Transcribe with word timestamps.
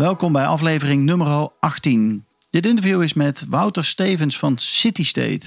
Welkom 0.00 0.32
bij 0.32 0.46
aflevering 0.46 1.04
nummer 1.04 1.50
18. 1.58 2.24
Dit 2.50 2.66
interview 2.66 3.02
is 3.02 3.12
met 3.12 3.46
Wouter 3.48 3.84
Stevens 3.84 4.38
van 4.38 4.58
City 4.58 5.04
State. 5.04 5.40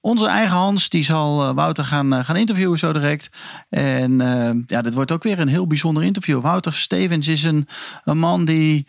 Onze 0.00 0.26
eigen 0.26 0.56
Hans 0.56 0.88
die 0.88 1.04
zal 1.04 1.42
eh, 1.42 1.54
Wouter 1.54 1.84
gaan, 1.84 2.12
eh, 2.12 2.24
gaan 2.24 2.36
interviewen 2.36 2.78
zo 2.78 2.92
direct. 2.92 3.30
En 3.68 4.20
uh, 4.20 4.50
ja, 4.66 4.82
dit 4.82 4.94
wordt 4.94 5.12
ook 5.12 5.22
weer 5.22 5.38
een 5.38 5.48
heel 5.48 5.66
bijzonder 5.66 6.02
interview. 6.02 6.40
Wouter 6.40 6.74
Stevens 6.74 7.28
is 7.28 7.42
een, 7.42 7.68
een 8.04 8.18
man 8.18 8.44
die 8.44 8.86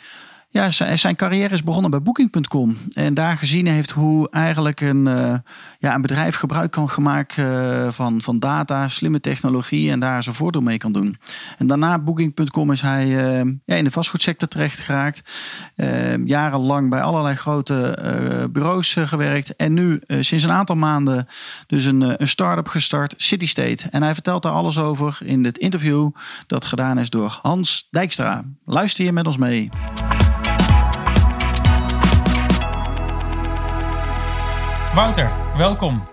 ja, 0.53 0.71
zijn 0.95 1.16
carrière 1.16 1.53
is 1.53 1.63
begonnen 1.63 1.91
bij 1.91 2.02
Booking.com. 2.02 2.77
En 2.93 3.13
daar 3.13 3.38
gezien 3.38 3.67
heeft 3.67 3.91
hoe 3.91 4.30
eigenlijk 4.30 4.81
een, 4.81 5.05
uh, 5.05 5.34
ja, 5.79 5.95
een 5.95 6.02
bedrijf 6.02 6.35
gebruik 6.35 6.71
kan 6.71 6.89
maken 6.99 7.45
uh, 7.45 7.91
van, 7.91 8.21
van 8.21 8.39
data, 8.39 8.89
slimme 8.89 9.20
technologie 9.20 9.91
en 9.91 9.99
daar 9.99 10.23
zijn 10.23 10.35
voordeel 10.35 10.62
mee 10.62 10.77
kan 10.77 10.91
doen. 10.91 11.17
En 11.57 11.67
daarna 11.67 11.99
Booking.com 11.99 12.71
is 12.71 12.81
hij 12.81 13.07
uh, 13.07 13.52
ja, 13.66 13.76
in 13.76 13.84
de 13.84 13.91
vastgoedsector 13.91 14.48
terecht 14.48 14.79
geraakt. 14.79 15.21
jarenlang 16.26 16.90
bij 16.90 17.01
allerlei 17.01 17.35
grote 17.35 17.98
bureaus 18.51 18.93
gewerkt. 18.99 19.55
En 19.55 19.73
nu 19.73 20.01
sinds 20.07 20.43
een 20.43 20.51
aantal 20.51 20.76
maanden 20.76 21.27
dus 21.67 21.85
een, 21.85 22.21
een 22.21 22.27
start-up 22.27 22.67
gestart, 22.67 23.13
City 23.17 23.48
State. 23.48 23.90
En 23.90 24.04
hij 24.04 24.13
vertelt 24.13 24.43
daar 24.43 24.51
alles 24.51 24.77
over 24.77 25.17
in 25.23 25.43
dit 25.43 25.57
interview 25.57 26.10
dat 26.48 26.65
gedaan 26.65 26.99
is 26.99 27.10
door 27.10 27.40
Hans 27.41 27.88
Dijkstra. 27.90 28.43
Luister 28.65 29.05
je 29.05 29.12
met 29.12 29.27
ons 29.27 29.38
mee. 29.38 29.70
Wouter, 34.94 35.32
welkom. 35.58 36.08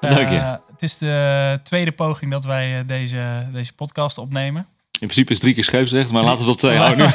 Dank 0.00 0.28
je. 0.28 0.34
Uh, 0.34 0.54
het 0.70 0.82
is 0.82 0.98
de 0.98 1.60
tweede 1.62 1.92
poging 1.92 2.30
dat 2.30 2.44
wij 2.44 2.78
uh, 2.78 2.86
deze, 2.86 3.48
deze 3.52 3.74
podcast 3.74 4.18
opnemen. 4.18 4.66
In 4.90 4.98
principe 4.98 5.32
is 5.32 5.38
drie 5.38 5.54
keer 5.54 5.64
scheepsrecht, 5.64 6.10
maar 6.10 6.22
laten 6.22 6.44
we 6.44 6.44
het 6.44 6.52
op 6.52 6.58
twee 6.58 6.76
houden. 6.76 7.10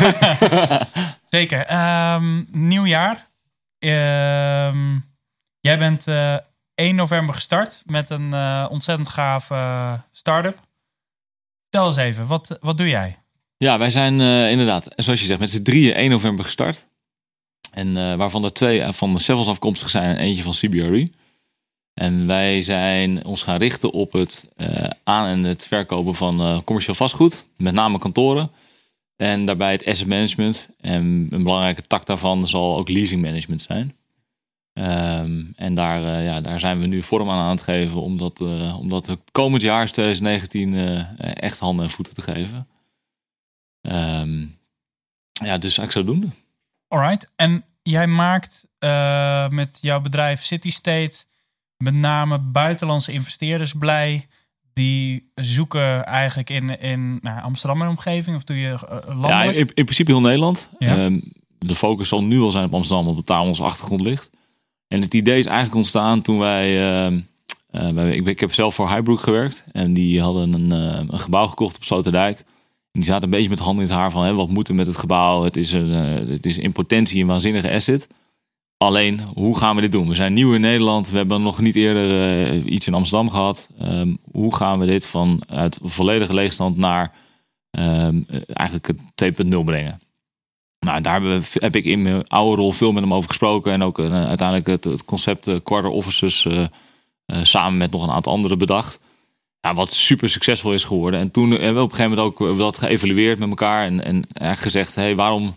Zeker. 1.37 1.73
Um, 2.13 2.47
nieuw 2.51 2.85
jaar. 2.85 3.27
Um, 3.79 5.05
jij 5.59 5.77
bent 5.77 6.07
uh, 6.07 6.37
1 6.75 6.95
november 6.95 7.35
gestart 7.35 7.81
met 7.85 8.09
een 8.09 8.33
ontzettend 8.69 9.07
gaaf 9.07 9.49
start-up. 10.11 10.59
Tel 11.69 11.87
eens 11.87 11.97
even, 11.97 12.27
wat, 12.27 12.57
wat 12.61 12.77
doe 12.77 12.87
jij? 12.87 13.17
Ja, 13.57 13.77
wij 13.77 13.89
zijn 13.89 14.21
inderdaad, 14.49 14.87
zoals 14.95 15.19
je 15.19 15.25
zegt, 15.25 15.39
met 15.39 15.49
z'n 15.49 15.63
drieën 15.63 15.93
1 15.93 16.09
november 16.09 16.45
gestart. 16.45 16.87
En 17.77 17.87
uh, 17.95 18.15
waarvan 18.15 18.43
er 18.43 18.53
twee 18.53 18.91
van 18.93 19.13
de 19.13 19.33
afkomstig 19.33 19.89
zijn 19.89 20.15
en 20.15 20.23
eentje 20.23 20.43
van 20.43 20.51
CBRE. 20.51 21.11
En 21.93 22.27
wij 22.27 22.61
zijn 22.61 23.25
ons 23.25 23.43
gaan 23.43 23.57
richten 23.57 23.91
op 23.91 24.11
het 24.11 24.45
uh, 24.57 24.83
aan- 25.03 25.27
en 25.27 25.43
het 25.43 25.67
verkopen 25.67 26.15
van 26.15 26.63
commercieel 26.63 26.95
vastgoed. 26.95 27.45
Met 27.57 27.73
name 27.73 27.97
kantoren. 27.97 28.51
En 29.15 29.45
daarbij 29.45 29.71
het 29.71 29.85
asset 29.85 30.07
management. 30.07 30.67
En 30.81 31.27
een 31.29 31.43
belangrijke 31.43 31.87
tak 31.87 32.05
daarvan 32.05 32.47
zal 32.47 32.77
ook 32.77 32.89
leasing 32.89 33.21
management 33.21 33.61
zijn. 33.61 33.95
Um, 34.73 35.53
en 35.55 35.73
daar, 35.73 36.23
ja, 36.23 36.41
daar 36.41 36.59
zijn 36.59 36.79
we 36.79 36.87
nu 36.87 37.03
vorm 37.03 37.29
aan 37.29 37.39
aan 37.39 37.49
het 37.49 37.61
geven. 37.61 38.01
Om 38.01 38.17
dat, 38.17 38.41
om 38.79 38.89
dat 38.89 39.07
het 39.07 39.19
komend 39.31 39.61
jaar, 39.61 39.87
2019, 39.87 40.75
echt 41.17 41.59
handen 41.59 41.85
en 41.85 41.91
voeten 41.91 42.13
te 42.13 42.21
geven. 42.21 42.67
Um, 43.81 44.57
ja, 45.31 45.57
dus 45.57 45.77
ik 45.77 45.91
zou 45.91 46.05
doen. 46.05 46.33
Alright. 46.87 47.31
En 47.35 47.63
jij 47.83 48.07
maakt 48.07 48.67
uh, 48.79 49.47
met 49.49 49.77
jouw 49.81 50.01
bedrijf 50.01 50.43
City 50.43 50.69
State 50.69 51.25
met 51.77 51.93
name 51.93 52.39
buitenlandse 52.39 53.11
investeerders 53.11 53.73
blij. 53.73 54.27
Die 54.73 55.31
zoeken 55.35 56.05
eigenlijk 56.05 56.49
in, 56.49 56.79
in 56.79 57.19
nou, 57.21 57.41
Amsterdam 57.41 57.81
en 57.81 57.87
omgeving. 57.87 58.35
Of 58.35 58.43
doe 58.43 58.57
je 58.57 58.69
uh, 58.69 58.77
landelijk? 59.05 59.29
Ja, 59.29 59.41
in, 59.41 59.67
in, 59.73 59.83
principe 59.83 60.11
heel 60.11 60.21
Nederland. 60.21 60.69
Ja. 60.79 61.05
Um, 61.05 61.31
de 61.57 61.75
focus 61.75 62.07
zal 62.07 62.23
nu 62.23 62.39
al 62.39 62.51
zijn 62.51 62.65
op 62.65 62.73
Amsterdam, 62.73 63.07
op 63.07 63.15
de 63.15 63.23
taal 63.23 63.45
onze 63.45 63.63
achtergrond 63.63 64.01
ligt. 64.01 64.29
En 64.87 65.01
het 65.01 65.13
idee 65.13 65.37
is 65.37 65.45
eigenlijk 65.45 65.75
ontstaan 65.75 66.21
toen 66.21 66.39
wij... 66.39 66.73
Uh, 67.11 67.19
wij 67.71 68.15
ik, 68.15 68.25
ik, 68.25 68.39
heb 68.39 68.53
zelf 68.53 68.75
voor 68.75 68.89
Highbrook 68.89 69.19
gewerkt. 69.19 69.63
En 69.71 69.93
die 69.93 70.21
hadden 70.21 70.53
een, 70.53 70.71
een 70.71 71.19
gebouw 71.19 71.47
gekocht 71.47 71.75
op 71.75 71.83
Sloterdijk. 71.83 72.43
Die 72.97 73.05
zaten 73.05 73.23
een 73.23 73.29
beetje 73.29 73.49
met 73.49 73.59
handen 73.59 73.81
in 73.81 73.87
het 73.87 73.97
haar 73.97 74.11
van 74.11 74.23
hè, 74.23 74.33
wat 74.33 74.49
moeten 74.49 74.75
met 74.75 74.87
het 74.87 74.97
gebouw. 74.97 75.43
Het 75.43 75.57
is, 75.57 75.71
een, 75.71 75.89
uh, 75.89 76.29
het 76.29 76.45
is 76.45 76.57
in 76.57 76.71
potentie 76.71 77.21
een 77.21 77.27
waanzinnige 77.27 77.71
asset. 77.71 78.07
Alleen, 78.77 79.21
hoe 79.33 79.57
gaan 79.57 79.75
we 79.75 79.81
dit 79.81 79.91
doen? 79.91 80.07
We 80.07 80.15
zijn 80.15 80.33
nieuw 80.33 80.53
in 80.53 80.61
Nederland. 80.61 81.09
We 81.09 81.17
hebben 81.17 81.41
nog 81.41 81.59
niet 81.59 81.75
eerder 81.75 82.53
uh, 82.53 82.65
iets 82.65 82.87
in 82.87 82.93
Amsterdam 82.93 83.29
gehad. 83.29 83.67
Um, 83.81 84.17
hoe 84.31 84.55
gaan 84.55 84.79
we 84.79 84.85
dit 84.85 85.07
vanuit 85.07 85.79
volledige 85.83 86.33
leegstand 86.33 86.77
naar 86.77 87.13
um, 87.71 88.25
eigenlijk 88.53 88.87
het 89.15 89.45
2.0 89.45 89.57
brengen? 89.65 89.99
Nou, 90.79 91.01
daar 91.01 91.21
heb 91.53 91.75
ik 91.75 91.85
in 91.85 92.01
mijn 92.01 92.27
oude 92.27 92.61
rol 92.61 92.71
veel 92.71 92.91
met 92.91 93.03
hem 93.03 93.13
over 93.13 93.29
gesproken. 93.29 93.71
En 93.71 93.83
ook 93.83 93.99
uh, 93.99 94.25
uiteindelijk 94.25 94.83
het, 94.83 95.05
concept 95.05 95.63
quarter 95.63 95.91
offices 95.91 96.47
samen 97.27 97.77
met 97.77 97.91
nog 97.91 98.03
een 98.03 98.11
aantal 98.11 98.33
anderen 98.33 98.57
bedacht. 98.57 98.99
Ja, 99.61 99.73
wat 99.73 99.91
super 99.91 100.29
succesvol 100.29 100.73
is 100.73 100.83
geworden. 100.83 101.19
En 101.19 101.31
toen 101.31 101.49
hebben 101.49 101.73
we 101.73 101.81
op 101.81 101.89
een 101.89 101.95
gegeven 101.95 102.17
moment 102.17 102.39
ook 102.39 102.57
dat 102.57 102.77
geëvalueerd 102.77 103.39
met 103.39 103.49
elkaar. 103.49 103.85
En, 103.85 104.03
en 104.03 104.25
eigenlijk 104.33 104.59
gezegd, 104.59 104.95
hey, 104.95 105.15
waarom 105.15 105.55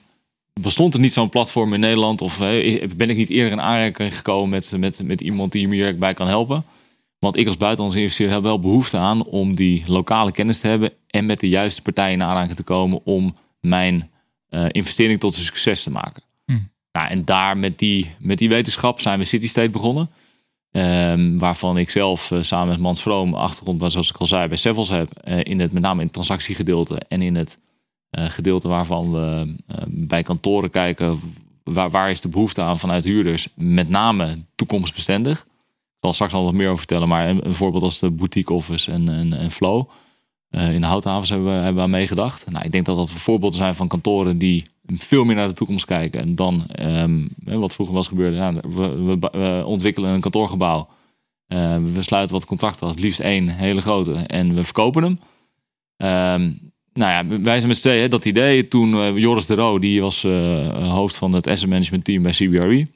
bestond 0.61 0.95
er 0.95 1.01
niet 1.01 1.13
zo'n 1.13 1.29
platform 1.29 1.75
in 1.75 1.81
Nederland? 1.81 2.21
Of 2.21 2.39
hey, 2.39 2.89
ben 2.97 3.11
ik 3.11 3.17
niet 3.17 3.31
eerder 3.31 3.53
in 3.53 3.61
aanraking 3.61 4.17
gekomen 4.17 4.49
met, 4.49 4.75
met, 4.77 5.03
met 5.03 5.21
iemand 5.21 5.53
die 5.53 5.69
me 5.69 5.75
hier 5.75 5.99
bij 5.99 6.15
kan 6.15 6.27
helpen? 6.27 6.65
Want 7.19 7.37
ik 7.37 7.47
als 7.47 7.57
buitenlandse 7.57 8.01
investeerder 8.01 8.35
heb 8.35 8.45
wel 8.45 8.59
behoefte 8.59 8.97
aan 8.97 9.25
om 9.25 9.55
die 9.55 9.83
lokale 9.87 10.33
kennis 10.33 10.61
te 10.61 10.69
hebben. 10.69 10.93
En 11.07 11.27
met 11.27 11.41
de 11.41 11.49
juiste 11.49 11.83
partijen 11.83 12.13
in 12.13 12.23
aanraking 12.23 12.57
te 12.57 12.63
komen 12.63 13.01
om 13.05 13.37
mijn 13.61 14.11
uh, 14.51 14.65
investering 14.69 15.21
tot 15.21 15.37
een 15.37 15.43
succes 15.43 15.83
te 15.83 15.91
maken. 15.91 16.23
Hm. 16.47 16.59
Nou, 16.93 17.09
en 17.09 17.25
daar 17.25 17.59
met 17.59 17.79
die, 17.79 18.11
met 18.19 18.39
die 18.39 18.49
wetenschap 18.49 19.01
zijn 19.01 19.19
we 19.19 19.25
City 19.25 19.49
State 19.49 19.71
begonnen. 19.71 20.11
Um, 20.73 21.39
waarvan 21.39 21.79
ik 21.79 21.91
zelf 21.91 22.31
uh, 22.31 22.43
samen 22.43 22.69
met 22.69 22.79
Mans 22.79 23.03
Vroom 23.03 23.35
achtergrond, 23.35 23.93
zoals 23.93 24.11
ik 24.11 24.17
al 24.17 24.27
zei, 24.27 24.49
bij 24.49 24.57
Sevels 24.57 24.89
heb. 24.89 25.11
Uh, 25.25 25.39
in 25.43 25.61
het, 25.61 25.73
met 25.73 25.83
name 25.83 25.99
in 25.99 26.05
het 26.05 26.13
transactiegedeelte 26.13 27.01
en 27.09 27.23
in 27.23 27.35
het 27.35 27.59
uh, 28.19 28.25
gedeelte 28.25 28.69
waarvan 28.69 29.13
we 29.13 29.55
bij 29.87 30.23
kantoren 30.23 30.71
kijken. 30.71 31.21
Waar, 31.65 31.91
waar 31.91 32.11
is 32.11 32.21
de 32.21 32.29
behoefte 32.29 32.63
aan 32.63 32.79
vanuit 32.79 33.05
huurders? 33.05 33.49
Met 33.55 33.89
name 33.89 34.39
toekomstbestendig. 34.55 35.41
Ik 35.41 35.47
zal 36.01 36.13
straks 36.13 36.33
al 36.33 36.45
wat 36.45 36.55
meer 36.55 36.67
over 36.67 36.79
vertellen, 36.79 37.09
maar 37.09 37.29
een, 37.29 37.47
een 37.47 37.55
voorbeeld 37.55 37.83
als 37.83 37.99
de 37.99 38.11
boutique 38.11 38.55
office 38.55 38.93
en, 38.93 39.09
en, 39.09 39.33
en 39.33 39.51
Flow. 39.51 39.89
In 40.51 40.81
de 40.81 40.87
houthavens 40.87 41.31
hebben 41.31 41.57
we, 41.57 41.63
hebben 41.63 41.83
aan 41.83 41.91
meegedacht. 41.91 42.51
Nou, 42.51 42.65
ik 42.65 42.73
denk 42.73 42.87
dat 42.87 42.97
dat 42.97 43.11
voorbeelden 43.11 43.59
zijn 43.59 43.75
van 43.75 43.89
kantoren 43.89 44.39
die 44.39 44.65
veel 44.87 45.25
meer 45.25 45.35
naar 45.35 45.49
de 45.49 45.55
toekomst 45.55 45.85
kijken. 45.85 46.21
En 46.21 46.35
dan, 46.35 46.67
um, 46.83 47.29
wat 47.45 47.75
vroeger 47.75 47.95
was 47.95 48.09
gebeurd, 48.09 48.35
ja, 48.35 48.53
we, 48.53 49.63
ontwikkelen 49.67 50.11
een 50.11 50.21
kantoorgebouw. 50.21 50.89
Uh, 51.49 51.77
we 51.95 52.03
sluiten 52.03 52.35
wat 52.35 52.47
contracten, 52.47 52.89
het 52.89 53.01
liefst 53.01 53.21
één 53.21 53.49
hele 53.49 53.81
grote, 53.81 54.13
en 54.13 54.55
we 54.55 54.65
verkopen 54.65 55.03
hem. 55.03 55.19
Um, 56.37 56.73
nou 56.93 57.29
ja, 57.29 57.41
wij 57.43 57.57
zijn 57.57 57.69
met 57.69 57.79
z'n 57.79 58.09
dat 58.09 58.25
idee. 58.25 58.69
Toen 58.69 58.95
uh, 58.95 59.17
Joris 59.17 59.47
de 59.47 59.55
Roo, 59.55 59.79
die 59.79 60.01
was 60.01 60.25
uh, 60.25 60.93
hoofd 60.93 61.17
van 61.17 61.33
het 61.33 61.47
asset 61.47 61.69
management 61.69 62.05
team 62.05 62.23
bij 62.23 62.33
CBRE. 62.33 62.87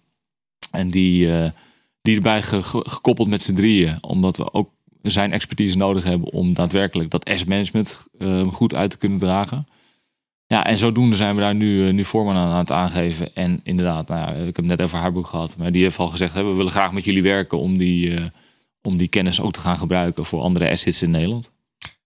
En 0.70 0.90
die, 0.90 1.29
die 2.02 2.17
erbij 2.17 2.43
ge 2.43 2.62
gekoppeld 2.62 3.29
met 3.29 3.43
z'n 3.43 3.55
drieën. 3.55 3.99
Omdat 4.00 4.37
we 4.37 4.52
ook 4.52 4.70
zijn 5.11 5.33
expertise 5.33 5.77
nodig 5.77 6.05
hebben 6.05 6.33
om 6.33 6.55
daadwerkelijk 6.55 7.11
dat 7.11 7.25
asset 7.25 7.49
management 7.49 8.06
goed 8.53 8.75
uit 8.75 8.91
te 8.91 8.99
kunnen 8.99 9.19
dragen. 9.19 9.67
Ja, 10.47 10.67
en 10.67 10.79
zodoende 10.79 11.17
zijn 11.17 11.35
we 11.35 11.41
daar 11.41 11.55
nu, 11.55 11.93
nu 11.93 12.05
vorm 12.05 12.31
aan 12.31 12.59
het 12.59 12.71
aangeven. 12.71 13.35
En 13.35 13.61
inderdaad, 13.62 14.09
nou 14.09 14.21
ja, 14.21 14.47
ik 14.47 14.56
heb 14.56 14.65
net 14.65 14.83
over 14.83 14.99
haar 14.99 15.12
boek 15.12 15.27
gehad. 15.27 15.56
Maar 15.56 15.73
die 15.73 15.83
heeft 15.83 15.99
al 15.99 16.09
gezegd, 16.09 16.35
we 16.35 16.43
willen 16.43 16.73
graag 16.73 16.93
met 16.93 17.05
jullie 17.05 17.23
werken 17.23 17.59
om 17.59 17.79
die, 17.79 18.11
uh, 18.11 18.25
om 18.83 18.97
die 18.97 19.09
kennis 19.09 19.41
ook 19.41 19.53
te 19.53 19.61
gaan 19.61 19.77
gebruiken 19.77 20.25
voor 20.25 20.41
andere 20.41 20.71
assets 20.71 21.03
in 21.03 21.11
Nederland. 21.11 21.51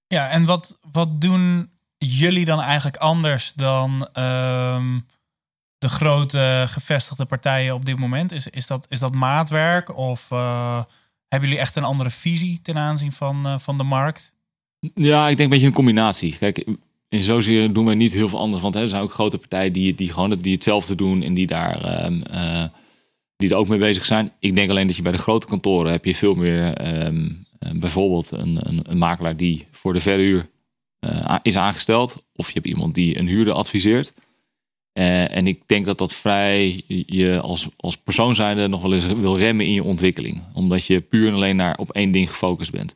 Ja, 0.07 0.29
en 0.29 0.45
wat, 0.45 0.79
wat 0.93 1.21
doen 1.21 1.71
jullie 1.99 2.45
dan 2.45 2.61
eigenlijk 2.61 2.97
anders 2.97 3.53
dan 3.53 3.93
um, 3.93 5.07
de 5.79 5.89
grote 5.89 6.65
gevestigde 6.69 7.25
partijen 7.25 7.75
op 7.75 7.85
dit 7.85 7.99
moment? 7.99 8.33
Is, 8.33 8.47
is, 8.47 8.67
dat, 8.67 8.87
is 8.89 8.99
dat 8.99 9.15
maatwerk 9.15 9.97
of 9.97 10.31
uh, 10.31 10.83
hebben 11.29 11.49
jullie 11.49 11.65
echt 11.65 11.77
een 11.77 11.85
andere 11.85 12.11
visie 12.11 12.61
ten 12.63 12.77
aanzien 12.77 13.13
van, 13.13 13.47
uh, 13.47 13.59
van 13.59 13.77
de 13.77 13.83
markt? 13.83 14.33
Ja, 14.95 15.29
ik 15.29 15.37
denk 15.37 15.39
een 15.39 15.49
beetje 15.49 15.67
een 15.67 15.73
combinatie. 15.73 16.37
Kijk, 16.37 16.65
in 17.09 17.23
zozeer 17.23 17.73
doen 17.73 17.85
wij 17.85 17.95
niet 17.95 18.13
heel 18.13 18.29
veel 18.29 18.39
anders. 18.39 18.63
Want 18.63 18.75
hè, 18.75 18.81
er 18.81 18.89
zijn 18.89 19.03
ook 19.03 19.13
grote 19.13 19.39
partijen 19.39 19.73
die, 19.73 19.95
die 19.95 20.13
gewoon 20.13 20.39
die 20.41 20.55
hetzelfde 20.55 20.95
doen 20.95 21.23
en 21.23 21.35
die 21.35 21.47
daar 21.47 21.85
ehm, 21.85 22.23
eh, 22.23 22.65
die 23.37 23.51
er 23.51 23.57
ook 23.57 23.69
mee 23.69 23.79
bezig 23.79 24.05
zijn. 24.05 24.33
Ik 24.39 24.55
denk 24.55 24.71
alleen 24.71 24.87
dat 24.87 24.97
je 24.97 25.03
bij 25.03 25.13
de 25.13 25.19
grote 25.19 25.47
kantoren 25.47 25.93
heb 25.93 26.05
je 26.05 26.15
veel 26.15 26.35
meer 26.35 26.75
ehm, 26.75 27.31
eh, 27.59 27.71
bijvoorbeeld 27.73 28.31
een, 28.31 28.59
een, 28.91 28.99
makelaar 28.99 29.37
die 29.37 29.67
voor 29.71 29.93
de 29.93 30.01
verhuur 30.01 30.51
is 31.43 31.57
aangesteld. 31.57 32.23
Of 32.35 32.47
je 32.47 32.55
hebt 32.55 32.67
iemand 32.67 32.95
die 32.95 33.19
een 33.19 33.27
huurder 33.27 33.53
adviseert. 33.53 34.13
En 35.05 35.47
ik 35.47 35.61
denk 35.67 35.87
dat 35.87 35.99
dat 35.99 36.13
vrij 36.13 36.83
je 37.07 37.41
als, 37.41 37.69
als 37.77 37.97
persoon 37.97 38.35
zijnde 38.35 38.69
nog 38.69 38.83
wel 38.83 38.95
eens 38.95 39.07
wil 39.07 39.39
remmen 39.39 39.67
in 39.67 39.73
je 39.73 39.85
ontwikkeling. 39.85 40.43
Omdat 40.55 40.87
je 40.87 41.01
puur 41.01 41.29
en 41.29 41.35
alleen 41.35 41.57
naar 41.57 41.77
op 41.77 41.91
één 41.91 42.11
ding 42.11 42.29
gefocust 42.29 42.71
bent. 42.71 42.95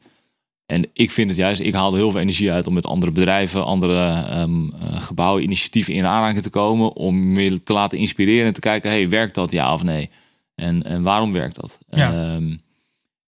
En 0.67 0.91
ik 0.93 1.11
vind 1.11 1.29
het 1.29 1.39
juist, 1.39 1.61
ik 1.61 1.75
haal 1.75 1.93
er 1.93 1.99
heel 1.99 2.11
veel 2.11 2.21
energie 2.21 2.53
uit 2.53 2.67
om 2.67 2.75
met 2.75 2.87
andere 2.87 3.13
bedrijven, 3.13 3.65
andere 3.65 4.27
um, 4.41 4.73
gebouwen, 4.95 5.43
initiatieven 5.43 5.95
in 5.95 6.07
aanraking 6.07 6.43
te 6.43 6.51
komen. 6.51 6.93
Om 6.95 7.33
me 7.33 7.63
te 7.63 7.73
laten 7.73 7.99
inspireren 7.99 8.47
en 8.47 8.53
te 8.53 8.61
kijken, 8.61 8.91
hey, 8.91 9.09
werkt 9.09 9.35
dat 9.35 9.51
ja 9.51 9.73
of 9.73 9.83
nee? 9.83 10.11
En, 10.55 10.83
en 10.83 11.03
waarom 11.03 11.33
werkt 11.33 11.61
dat? 11.61 11.79
Ja. 11.91 12.35
Um, 12.35 12.61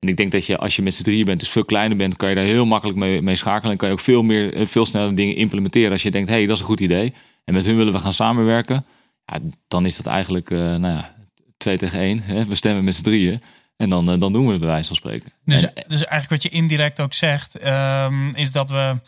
en 0.04 0.10
ik 0.10 0.16
denk 0.16 0.32
dat 0.32 0.46
je 0.46 0.58
als 0.58 0.76
je 0.76 0.82
met 0.82 0.94
z'n 0.94 1.02
drieën 1.02 1.24
bent, 1.24 1.40
dus 1.40 1.48
veel 1.48 1.64
kleiner 1.64 1.96
bent, 1.96 2.16
kan 2.16 2.28
je 2.28 2.34
daar 2.34 2.44
heel 2.44 2.66
makkelijk 2.66 2.98
mee, 2.98 3.22
mee 3.22 3.36
schakelen. 3.36 3.72
En 3.72 3.78
kan 3.78 3.88
je 3.88 3.94
ook 3.94 4.00
veel 4.00 4.22
meer, 4.22 4.54
eh, 4.54 4.66
veel 4.66 4.86
sneller 4.86 5.14
dingen 5.14 5.36
implementeren. 5.36 5.92
Als 5.92 6.02
je 6.02 6.10
denkt, 6.10 6.28
hey, 6.28 6.46
dat 6.46 6.54
is 6.54 6.60
een 6.60 6.66
goed 6.66 6.80
idee. 6.80 7.12
En 7.44 7.54
met 7.54 7.64
hun 7.64 7.76
willen 7.76 7.92
we 7.92 7.98
gaan 7.98 8.12
samenwerken. 8.12 8.86
Ja, 9.24 9.38
dan 9.68 9.86
is 9.86 9.96
dat 9.96 10.06
eigenlijk, 10.06 10.50
uh, 10.50 10.58
nou 10.58 10.94
ja, 10.94 11.14
twee 11.56 11.78
tegen 11.78 11.98
één. 11.98 12.22
Hè? 12.22 12.44
We 12.44 12.54
stemmen 12.54 12.84
met 12.84 12.94
z'n 12.94 13.02
drieën. 13.02 13.42
En 13.76 13.90
dan, 13.90 14.10
eh, 14.10 14.20
dan 14.20 14.32
doen 14.32 14.44
we 14.46 14.50
het 14.50 14.60
bij 14.60 14.68
wijze 14.68 14.86
van 14.86 14.96
spreken. 14.96 15.32
Dus, 15.44 15.62
en, 15.62 15.84
dus 15.86 16.04
eigenlijk 16.04 16.42
wat 16.42 16.42
je 16.42 16.58
indirect 16.58 17.00
ook 17.00 17.14
zegt, 17.14 17.66
um, 17.66 18.34
is 18.34 18.52
dat 18.52 18.70
we 18.70 19.00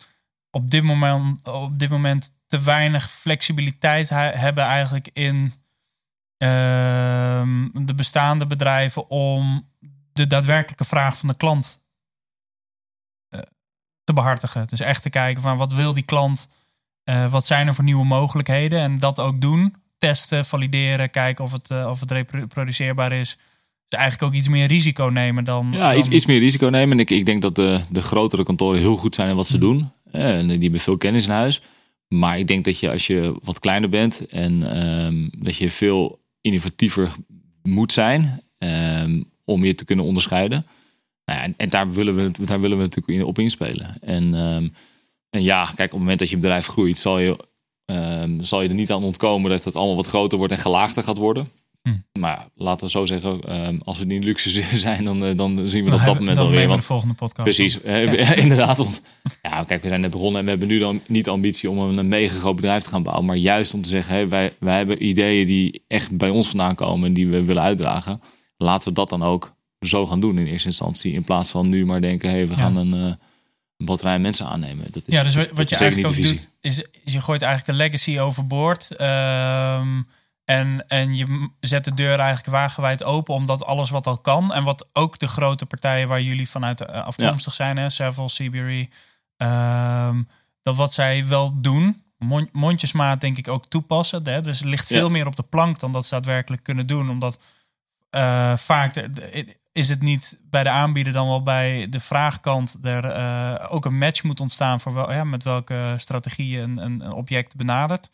op 0.51 0.71
dit, 0.71 0.83
moment, 0.83 1.47
op 1.47 1.79
dit 1.79 1.89
moment 1.89 2.29
te 2.47 2.59
weinig 2.59 3.11
flexibiliteit 3.11 4.09
hebben 4.09 4.63
eigenlijk 4.63 5.09
in 5.13 5.35
um, 6.37 7.85
de 7.85 7.93
bestaande 7.95 8.45
bedrijven 8.45 9.09
om 9.09 9.69
de 10.13 10.27
daadwerkelijke 10.27 10.85
vraag 10.85 11.17
van 11.17 11.27
de 11.27 11.37
klant 11.37 11.81
uh, 13.29 13.41
te 14.03 14.13
behartigen. 14.13 14.67
Dus 14.67 14.79
echt 14.79 15.01
te 15.01 15.09
kijken 15.09 15.41
van 15.41 15.57
wat 15.57 15.73
wil 15.73 15.93
die 15.93 16.05
klant, 16.05 16.49
uh, 17.09 17.31
wat 17.31 17.45
zijn 17.45 17.67
er 17.67 17.75
voor 17.75 17.83
nieuwe 17.83 18.05
mogelijkheden 18.05 18.79
en 18.79 18.99
dat 18.99 19.19
ook 19.19 19.41
doen. 19.41 19.75
Testen, 19.97 20.45
valideren, 20.45 21.09
kijken 21.09 21.43
of 21.43 21.51
het, 21.51 21.69
uh, 21.69 21.87
of 21.89 21.99
het 21.99 22.11
reproduceerbaar 22.11 23.11
is. 23.11 23.37
Dus 23.87 23.99
eigenlijk 23.99 24.31
ook 24.31 24.39
iets 24.39 24.47
meer 24.47 24.67
risico 24.67 25.05
nemen 25.05 25.43
dan. 25.43 25.67
Ja, 25.71 25.89
dan... 25.89 25.99
Iets, 25.99 26.09
iets 26.09 26.25
meer 26.25 26.39
risico 26.39 26.67
nemen. 26.67 26.91
En 26.91 26.99
ik, 26.99 27.09
ik 27.09 27.25
denk 27.25 27.41
dat 27.41 27.55
de, 27.55 27.81
de 27.89 28.01
grotere 28.01 28.43
kantoren 28.43 28.79
heel 28.79 28.97
goed 28.97 29.15
zijn 29.15 29.29
in 29.29 29.35
wat 29.35 29.47
ze 29.47 29.57
doen. 29.57 29.91
En 30.11 30.47
die 30.47 30.59
hebben 30.59 30.79
veel 30.79 30.97
kennis 30.97 31.25
in 31.25 31.31
huis. 31.31 31.61
Maar 32.07 32.39
ik 32.39 32.47
denk 32.47 32.65
dat 32.65 32.79
je 32.79 32.91
als 32.91 33.07
je 33.07 33.35
wat 33.43 33.59
kleiner 33.59 33.89
bent 33.89 34.27
en 34.27 34.77
um, 35.05 35.29
dat 35.37 35.55
je 35.55 35.69
veel 35.69 36.19
innovatiever 36.41 37.11
moet 37.63 37.91
zijn 37.91 38.41
um, 38.57 39.25
om 39.43 39.65
je 39.65 39.75
te 39.75 39.85
kunnen 39.85 40.05
onderscheiden. 40.05 40.65
Nou 41.25 41.39
ja, 41.39 41.45
en, 41.45 41.53
en, 41.57 41.69
daar, 41.69 41.91
willen 41.91 42.15
we, 42.15 42.31
daar 42.45 42.59
willen 42.59 42.77
we 42.77 42.83
natuurlijk 42.83 43.27
op 43.27 43.39
inspelen. 43.39 44.01
En, 44.01 44.33
um, 44.33 44.73
en 45.37 45.43
ja, 45.43 45.65
kijk, 45.65 45.79
op 45.79 45.89
het 45.89 45.99
moment 45.99 46.19
dat 46.19 46.29
je 46.29 46.37
bedrijf 46.37 46.67
groeit, 46.67 46.97
zal 46.97 47.19
je, 47.19 47.37
zal 48.41 48.61
je 48.61 48.69
er 48.69 48.75
niet 48.75 48.91
aan 48.91 49.03
ontkomen 49.03 49.51
dat 49.51 49.63
het 49.63 49.75
allemaal 49.75 49.95
wat 49.95 50.07
groter 50.07 50.37
wordt 50.37 50.53
en 50.53 50.59
gelaagder 50.59 51.03
gaat 51.03 51.17
worden. 51.17 51.49
Hm. 51.83 52.19
Maar 52.19 52.47
laten 52.55 52.85
we 52.85 52.91
zo 52.91 53.05
zeggen, 53.05 53.41
als 53.83 53.99
we 53.99 54.05
niet 54.05 54.23
luxe 54.23 54.63
zijn, 54.75 55.03
dan, 55.03 55.35
dan 55.35 55.61
zien 55.67 55.83
we 55.83 55.89
dat 55.89 55.99
op 55.99 56.05
dat 56.05 56.19
moment 56.19 56.37
alweer. 56.37 56.67
Dan 56.67 56.77
de 56.77 56.83
volgende 56.83 57.13
podcast. 57.13 57.43
Precies, 57.43 57.79
ja. 57.83 58.33
inderdaad. 58.43 58.77
Want, 58.77 59.01
ja, 59.41 59.63
kijk, 59.63 59.81
we 59.81 59.87
zijn 59.87 60.01
net 60.01 60.11
begonnen 60.11 60.39
en 60.39 60.43
we 60.43 60.49
hebben 60.49 60.67
nu 60.67 60.79
dan 60.79 61.01
niet 61.07 61.29
ambitie 61.29 61.69
om 61.69 61.79
een 61.79 62.07
mega 62.07 62.39
groot 62.39 62.55
bedrijf 62.55 62.83
te 62.83 62.89
gaan 62.89 63.03
bouwen. 63.03 63.25
Maar 63.25 63.35
juist 63.35 63.73
om 63.73 63.81
te 63.81 63.89
zeggen, 63.89 64.13
hey, 64.13 64.27
wij, 64.27 64.53
wij 64.59 64.77
hebben 64.77 65.05
ideeën 65.05 65.45
die 65.45 65.83
echt 65.87 66.17
bij 66.17 66.29
ons 66.29 66.47
vandaan 66.47 66.75
komen 66.75 67.07
en 67.07 67.13
die 67.13 67.27
we 67.27 67.43
willen 67.43 67.63
uitdragen. 67.63 68.21
Laten 68.57 68.87
we 68.87 68.93
dat 68.93 69.09
dan 69.09 69.23
ook 69.23 69.55
zo 69.79 70.05
gaan 70.05 70.19
doen 70.19 70.37
in 70.37 70.45
eerste 70.45 70.67
instantie. 70.67 71.13
In 71.13 71.23
plaats 71.23 71.49
van 71.49 71.69
nu 71.69 71.85
maar 71.85 72.01
denken, 72.01 72.29
hey, 72.29 72.47
we 72.47 72.55
gaan 72.55 72.75
een, 72.75 72.93
uh, 72.93 73.13
een 73.77 73.85
batterij 73.85 74.19
mensen 74.19 74.47
aannemen. 74.47 74.85
Dat 74.91 75.03
is, 75.05 75.15
ja, 75.15 75.23
dus 75.23 75.35
wat, 75.35 75.69
je 75.69 75.75
eigenlijk 75.75 76.07
ook 76.15 76.21
doet, 76.21 76.49
is, 76.61 76.83
is 77.03 77.13
je 77.13 77.21
gooit 77.21 77.41
eigenlijk 77.41 77.77
de 77.77 77.83
legacy 77.85 78.19
overboord. 78.19 79.01
Um, 79.01 80.07
en, 80.45 80.87
en 80.87 81.17
je 81.17 81.49
zet 81.59 81.83
de 81.83 81.93
deur 81.93 82.19
eigenlijk 82.19 82.49
wagenwijd 82.49 83.03
open, 83.03 83.33
omdat 83.33 83.65
alles 83.65 83.89
wat 83.89 84.07
al 84.07 84.17
kan. 84.17 84.53
En 84.53 84.63
wat 84.63 84.87
ook 84.93 85.19
de 85.19 85.27
grote 85.27 85.65
partijen 85.65 86.07
waar 86.07 86.21
jullie 86.21 86.49
vanuit 86.49 86.87
afkomstig 86.87 87.57
ja. 87.57 87.63
zijn, 87.65 87.77
hè, 87.77 87.89
Seville, 87.89 88.27
CBRE, 88.27 88.87
um, 89.37 90.27
dat 90.61 90.75
wat 90.75 90.93
zij 90.93 91.27
wel 91.27 91.61
doen, 91.61 92.03
mond, 92.17 92.53
mondjesmaat 92.53 93.21
denk 93.21 93.37
ik 93.37 93.47
ook 93.47 93.67
toepassen. 93.67 94.29
Hè? 94.29 94.41
Dus 94.41 94.59
het 94.59 94.67
ligt 94.67 94.87
veel 94.87 95.05
ja. 95.05 95.11
meer 95.11 95.27
op 95.27 95.35
de 95.35 95.43
plank 95.43 95.79
dan 95.79 95.91
dat 95.91 96.05
ze 96.05 96.13
daadwerkelijk 96.13 96.63
kunnen 96.63 96.87
doen. 96.87 97.09
Omdat 97.09 97.39
uh, 98.11 98.57
vaak 98.57 98.93
de, 98.93 99.09
de, 99.09 99.57
is 99.77 99.89
het 99.89 100.01
niet 100.01 100.37
bij 100.49 100.63
de 100.63 100.69
aanbieder 100.69 101.13
dan 101.13 101.27
wel 101.27 101.41
bij 101.41 101.87
de 101.89 101.99
vraagkant 101.99 102.77
er 102.81 103.17
uh, 103.17 103.65
ook 103.69 103.85
een 103.85 103.97
match 103.97 104.23
moet 104.23 104.39
ontstaan 104.39 104.79
voor 104.79 104.93
wel, 104.93 105.13
ja, 105.13 105.23
met 105.23 105.43
welke 105.43 105.93
strategie 105.97 106.59
een, 106.59 106.77
een 106.83 107.13
object 107.13 107.55
benadert. 107.55 108.09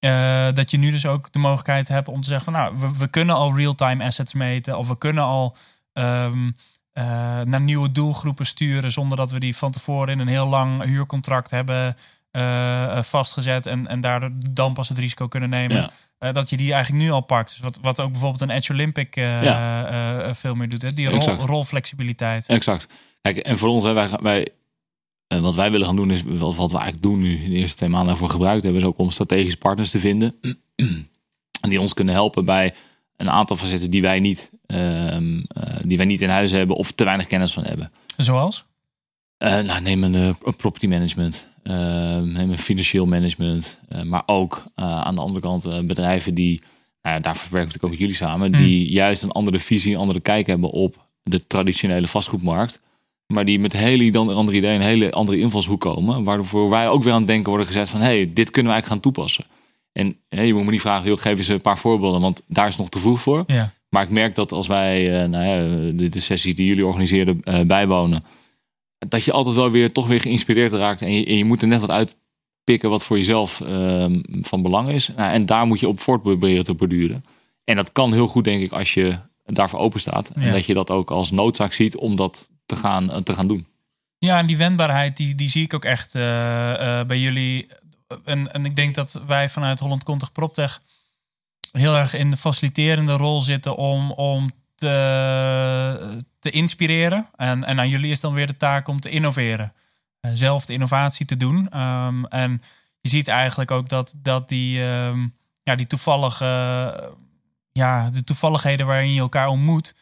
Uh, 0.00 0.52
dat 0.52 0.70
je 0.70 0.76
nu 0.76 0.90
dus 0.90 1.06
ook 1.06 1.32
de 1.32 1.38
mogelijkheid 1.38 1.88
hebt 1.88 2.08
om 2.08 2.20
te 2.20 2.28
zeggen 2.28 2.52
van 2.52 2.62
nou, 2.62 2.92
we, 2.98 3.08
kunnen 3.08 3.34
al 3.34 3.56
real-time 3.56 4.04
assets 4.04 4.32
meten 4.32 4.78
of 4.78 4.88
we 4.88 4.98
kunnen 4.98 5.24
al 5.24 5.56
um, 5.92 6.46
uh, 6.46 7.04
naar 7.40 7.60
nieuwe 7.60 7.92
doelgroepen 7.92 8.46
sturen 8.46 8.92
zonder 8.92 9.18
dat 9.18 9.30
we 9.30 9.40
die 9.40 9.56
van 9.56 9.70
tevoren 9.70 10.08
in 10.08 10.18
een 10.18 10.28
heel 10.28 10.46
lang 10.46 10.82
huurcontract 10.82 11.50
hebben 11.50 11.96
vastgezet 13.02 13.66
en, 13.66 13.86
en 13.86 14.00
daardoor 14.00 14.32
dan 14.50 14.72
pas 14.72 14.88
het 14.88 14.98
risico 14.98 15.28
kunnen 15.28 15.48
nemen. 15.48 15.76
Ja. 15.76 15.90
Dat 16.18 16.50
je 16.50 16.56
die 16.56 16.72
eigenlijk 16.72 17.04
nu 17.04 17.10
al 17.10 17.20
pakt. 17.20 17.48
Dus 17.48 17.60
wat, 17.60 17.78
wat 17.82 18.00
ook 18.00 18.10
bijvoorbeeld 18.10 18.40
een 18.40 18.50
Edge 18.50 18.72
Olympic 18.72 19.14
ja. 19.14 20.34
veel 20.34 20.54
meer 20.54 20.68
doet. 20.68 20.82
Hè? 20.82 20.92
Die 20.92 21.08
rol, 21.08 21.34
rolflexibiliteit. 21.34 22.46
Exact. 22.46 22.86
Kijk, 23.22 23.36
en 23.36 23.58
voor 23.58 23.68
ons, 23.68 23.84
hè, 23.84 23.92
wij, 23.92 24.08
wij 24.20 24.48
wat 25.28 25.54
wij 25.54 25.70
willen 25.70 25.86
gaan 25.86 25.96
doen 25.96 26.10
is, 26.10 26.22
wat, 26.22 26.56
wat 26.56 26.72
we 26.72 26.78
eigenlijk 26.78 27.02
doen 27.02 27.18
nu 27.18 27.36
in 27.42 27.50
de 27.50 27.56
eerste 27.56 27.76
twee 27.76 27.88
maanden 27.88 28.08
daarvoor 28.08 28.30
gebruikt 28.30 28.62
hebben, 28.62 28.80
is 28.80 28.86
ook 28.86 28.98
om 28.98 29.10
strategische 29.10 29.58
partners 29.58 29.90
te 29.90 29.98
vinden. 29.98 30.34
die 31.68 31.80
ons 31.80 31.94
kunnen 31.94 32.14
helpen 32.14 32.44
bij 32.44 32.74
een 33.16 33.30
aantal 33.30 33.56
facetten 33.56 33.90
die 33.90 34.02
wij 34.02 34.20
niet, 34.20 34.50
uh, 34.66 35.16
die 35.82 35.96
wij 35.96 36.06
niet 36.06 36.20
in 36.20 36.28
huis 36.28 36.50
hebben 36.50 36.76
of 36.76 36.92
te 36.92 37.04
weinig 37.04 37.26
kennis 37.26 37.52
van 37.52 37.64
hebben. 37.64 37.92
Zoals? 38.16 38.64
Nou, 39.38 39.80
neem 39.80 40.04
een, 40.04 40.36
property 40.56 40.86
management, 40.86 41.46
financieel 42.56 43.06
management, 43.06 43.78
maar 44.04 44.22
ook 44.26 44.64
aan 44.74 45.14
de 45.14 45.20
andere 45.20 45.40
kant 45.40 45.86
bedrijven 45.86 46.34
die, 46.34 46.60
nou 47.02 47.16
ja, 47.16 47.20
daar 47.20 47.36
verwerken 47.36 47.72
we 47.72 47.84
ook 47.84 47.90
met 47.90 47.98
jullie 47.98 48.14
samen, 48.14 48.54
hmm. 48.54 48.64
die 48.64 48.90
juist 48.90 49.22
een 49.22 49.32
andere 49.32 49.58
visie, 49.58 49.94
een 49.94 50.00
andere 50.00 50.20
kijk 50.20 50.46
hebben 50.46 50.70
op 50.70 51.06
de 51.22 51.46
traditionele 51.46 52.06
vastgoedmarkt. 52.06 52.80
Maar 53.26 53.44
die 53.44 53.58
met 53.58 53.72
hele 53.72 54.18
andere 54.18 54.56
ideeën, 54.56 54.74
een 54.74 54.86
hele 54.86 55.10
andere 55.10 55.38
invalshoek 55.38 55.80
komen. 55.80 56.24
Waarvoor 56.24 56.70
wij 56.70 56.88
ook 56.88 57.02
weer 57.02 57.12
aan 57.12 57.18
het 57.18 57.26
denken 57.26 57.48
worden 57.48 57.66
gezet 57.66 57.88
van... 57.88 58.00
hé, 58.00 58.06
hey, 58.06 58.30
dit 58.34 58.50
kunnen 58.50 58.72
we 58.72 58.78
eigenlijk 58.78 58.86
gaan 58.86 59.12
toepassen. 59.12 59.44
En 59.92 60.16
hey, 60.28 60.46
je 60.46 60.54
moet 60.54 60.64
me 60.64 60.70
niet 60.70 60.80
vragen, 60.80 61.08
joh, 61.08 61.18
geef 61.18 61.38
eens 61.38 61.48
een 61.48 61.60
paar 61.60 61.78
voorbeelden. 61.78 62.20
Want 62.20 62.42
daar 62.46 62.68
is 62.68 62.76
nog 62.76 62.88
te 62.88 62.98
vroeg 62.98 63.20
voor. 63.20 63.44
Ja. 63.46 63.72
Maar 63.88 64.02
ik 64.02 64.10
merk 64.10 64.34
dat 64.34 64.52
als 64.52 64.66
wij 64.66 65.26
nou 65.26 65.44
ja, 65.44 65.56
de, 65.92 66.08
de, 66.08 66.20
sessies 66.20 66.54
die 66.54 66.66
jullie 66.66 66.86
organiseerden 66.86 67.42
bijwonen... 67.66 68.24
dat 68.98 69.24
je 69.24 69.32
altijd 69.32 69.54
wel 69.54 69.70
weer 69.70 69.92
toch 69.92 70.06
weer 70.06 70.20
geïnspireerd 70.20 70.72
raakt. 70.72 71.02
En 71.02 71.12
je, 71.12 71.26
en 71.26 71.36
je 71.36 71.44
moet 71.44 71.62
er 71.62 71.68
net 71.68 71.80
wat 71.80 71.90
uitpikken 71.90 72.90
wat 72.90 73.04
voor 73.04 73.16
jezelf 73.16 73.60
uh, 73.60 74.06
van 74.40 74.62
belang 74.62 74.88
is. 74.88 75.08
Nou, 75.16 75.32
en 75.32 75.46
daar 75.46 75.66
moet 75.66 75.80
je 75.80 75.88
op 75.88 76.00
voort 76.00 76.22
proberen 76.22 76.64
te 76.64 76.74
borduren. 76.74 77.24
En 77.64 77.76
dat 77.76 77.92
kan 77.92 78.12
heel 78.12 78.28
goed, 78.28 78.44
denk 78.44 78.62
ik, 78.62 78.72
als 78.72 78.94
je 78.94 79.18
daarvoor 79.44 79.78
open 79.78 80.00
staat. 80.00 80.30
Ja. 80.34 80.42
En 80.42 80.52
dat 80.52 80.66
je 80.66 80.74
dat 80.74 80.90
ook 80.90 81.10
als 81.10 81.30
noodzaak 81.30 81.72
ziet 81.72 81.96
om 81.96 82.16
dat 82.16 82.50
te 82.66 82.76
gaan, 82.76 83.22
te 83.22 83.34
gaan 83.34 83.48
doen. 83.48 83.66
Ja, 84.18 84.38
en 84.38 84.46
die 84.46 84.56
wendbaarheid, 84.56 85.16
die, 85.16 85.34
die 85.34 85.48
zie 85.48 85.62
ik 85.62 85.74
ook 85.74 85.84
echt 85.84 86.14
uh, 86.14 86.22
uh, 86.22 87.04
bij 87.04 87.20
jullie. 87.20 87.68
En, 88.24 88.52
en 88.52 88.64
ik 88.64 88.76
denk 88.76 88.94
dat 88.94 89.22
wij 89.26 89.48
vanuit 89.48 89.78
Holland 89.78 90.04
Contig 90.04 90.32
PropTech 90.32 90.82
heel 91.72 91.96
erg 91.96 92.14
in 92.14 92.30
de 92.30 92.36
faciliterende 92.36 93.12
rol 93.12 93.40
zitten 93.40 93.76
om, 93.76 94.10
om 94.10 94.50
te, 94.76 96.50
inspireren. 96.50 97.28
En, 97.36 97.64
en 97.64 97.78
aan 97.78 97.88
jullie 97.88 98.10
is 98.10 98.20
dan 98.20 98.34
weer 98.34 98.46
de 98.46 98.56
taak 98.56 98.88
om 98.88 99.00
te 99.00 99.10
innoveren. 99.10 99.72
Uh, 100.20 100.30
zelf 100.34 100.66
de 100.66 100.72
innovatie 100.72 101.26
te 101.26 101.36
doen. 101.36 101.80
Um, 101.80 102.26
en 102.26 102.62
je 103.00 103.08
ziet 103.08 103.28
eigenlijk 103.28 103.70
ook 103.70 103.88
dat, 103.88 104.14
dat 104.16 104.48
die, 104.48 104.82
um, 104.82 105.34
ja, 105.62 105.74
die 105.74 105.86
toevallige, 105.86 106.44
ja, 107.72 108.10
de 108.10 108.24
toevalligheden 108.24 108.86
waarin 108.86 109.12
je 109.12 109.20
elkaar 109.20 109.48
ontmoet, 109.48 109.94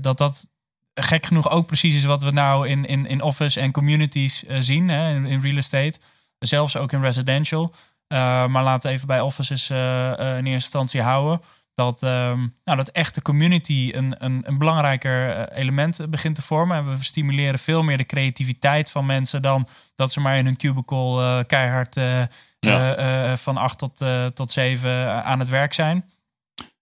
dat 0.00 0.18
dat 0.18 0.48
gek 0.94 1.26
genoeg 1.26 1.50
ook 1.50 1.66
precies 1.66 1.96
is 1.96 2.04
wat 2.04 2.22
we 2.22 2.30
nou 2.30 2.68
in, 2.68 2.84
in, 2.84 3.06
in 3.06 3.22
office 3.22 3.60
en 3.60 3.72
communities 3.72 4.44
uh, 4.44 4.56
zien, 4.60 4.88
hè, 4.88 5.14
in, 5.14 5.40
real 5.40 5.56
estate. 5.56 5.98
Zelfs 6.38 6.76
ook 6.76 6.92
in 6.92 7.00
residential. 7.00 7.74
Maar 8.08 8.62
laten 8.62 8.90
we 8.90 8.96
even 8.96 9.06
bij 9.06 9.20
offices 9.20 9.70
in 9.70 9.76
eerste 9.76 10.50
instantie 10.50 11.02
houden. 11.02 11.40
Dat, 11.74 12.02
ehm, 12.02 12.38
nou, 12.64 12.76
dat 12.76 12.88
echte 12.88 13.22
community 13.22 13.90
een, 13.94 14.14
een, 14.18 14.42
een 14.44 14.58
belangrijker 14.58 15.30
eh, 15.30 15.58
element 15.58 16.10
begint 16.10 16.34
te 16.34 16.42
vormen. 16.42 16.76
En 16.76 16.90
we 16.90 17.04
stimuleren 17.04 17.58
veel 17.58 17.82
meer 17.82 17.96
de 17.96 18.06
creativiteit 18.06 18.90
van 18.90 19.06
mensen 19.06 19.42
dan 19.42 19.68
dat 19.94 20.12
ze 20.12 20.20
maar 20.20 20.38
in 20.38 20.44
hun 20.44 20.56
cubicle 20.56 21.20
uh, 21.20 21.38
keihard 21.46 21.96
uh, 21.96 23.36
van 23.36 23.56
acht 23.56 23.78
tot, 23.78 24.04
tot 24.34 24.52
zeven 24.52 25.24
aan 25.24 25.38
het 25.38 25.48
werk 25.48 25.72
zijn. 25.72 26.04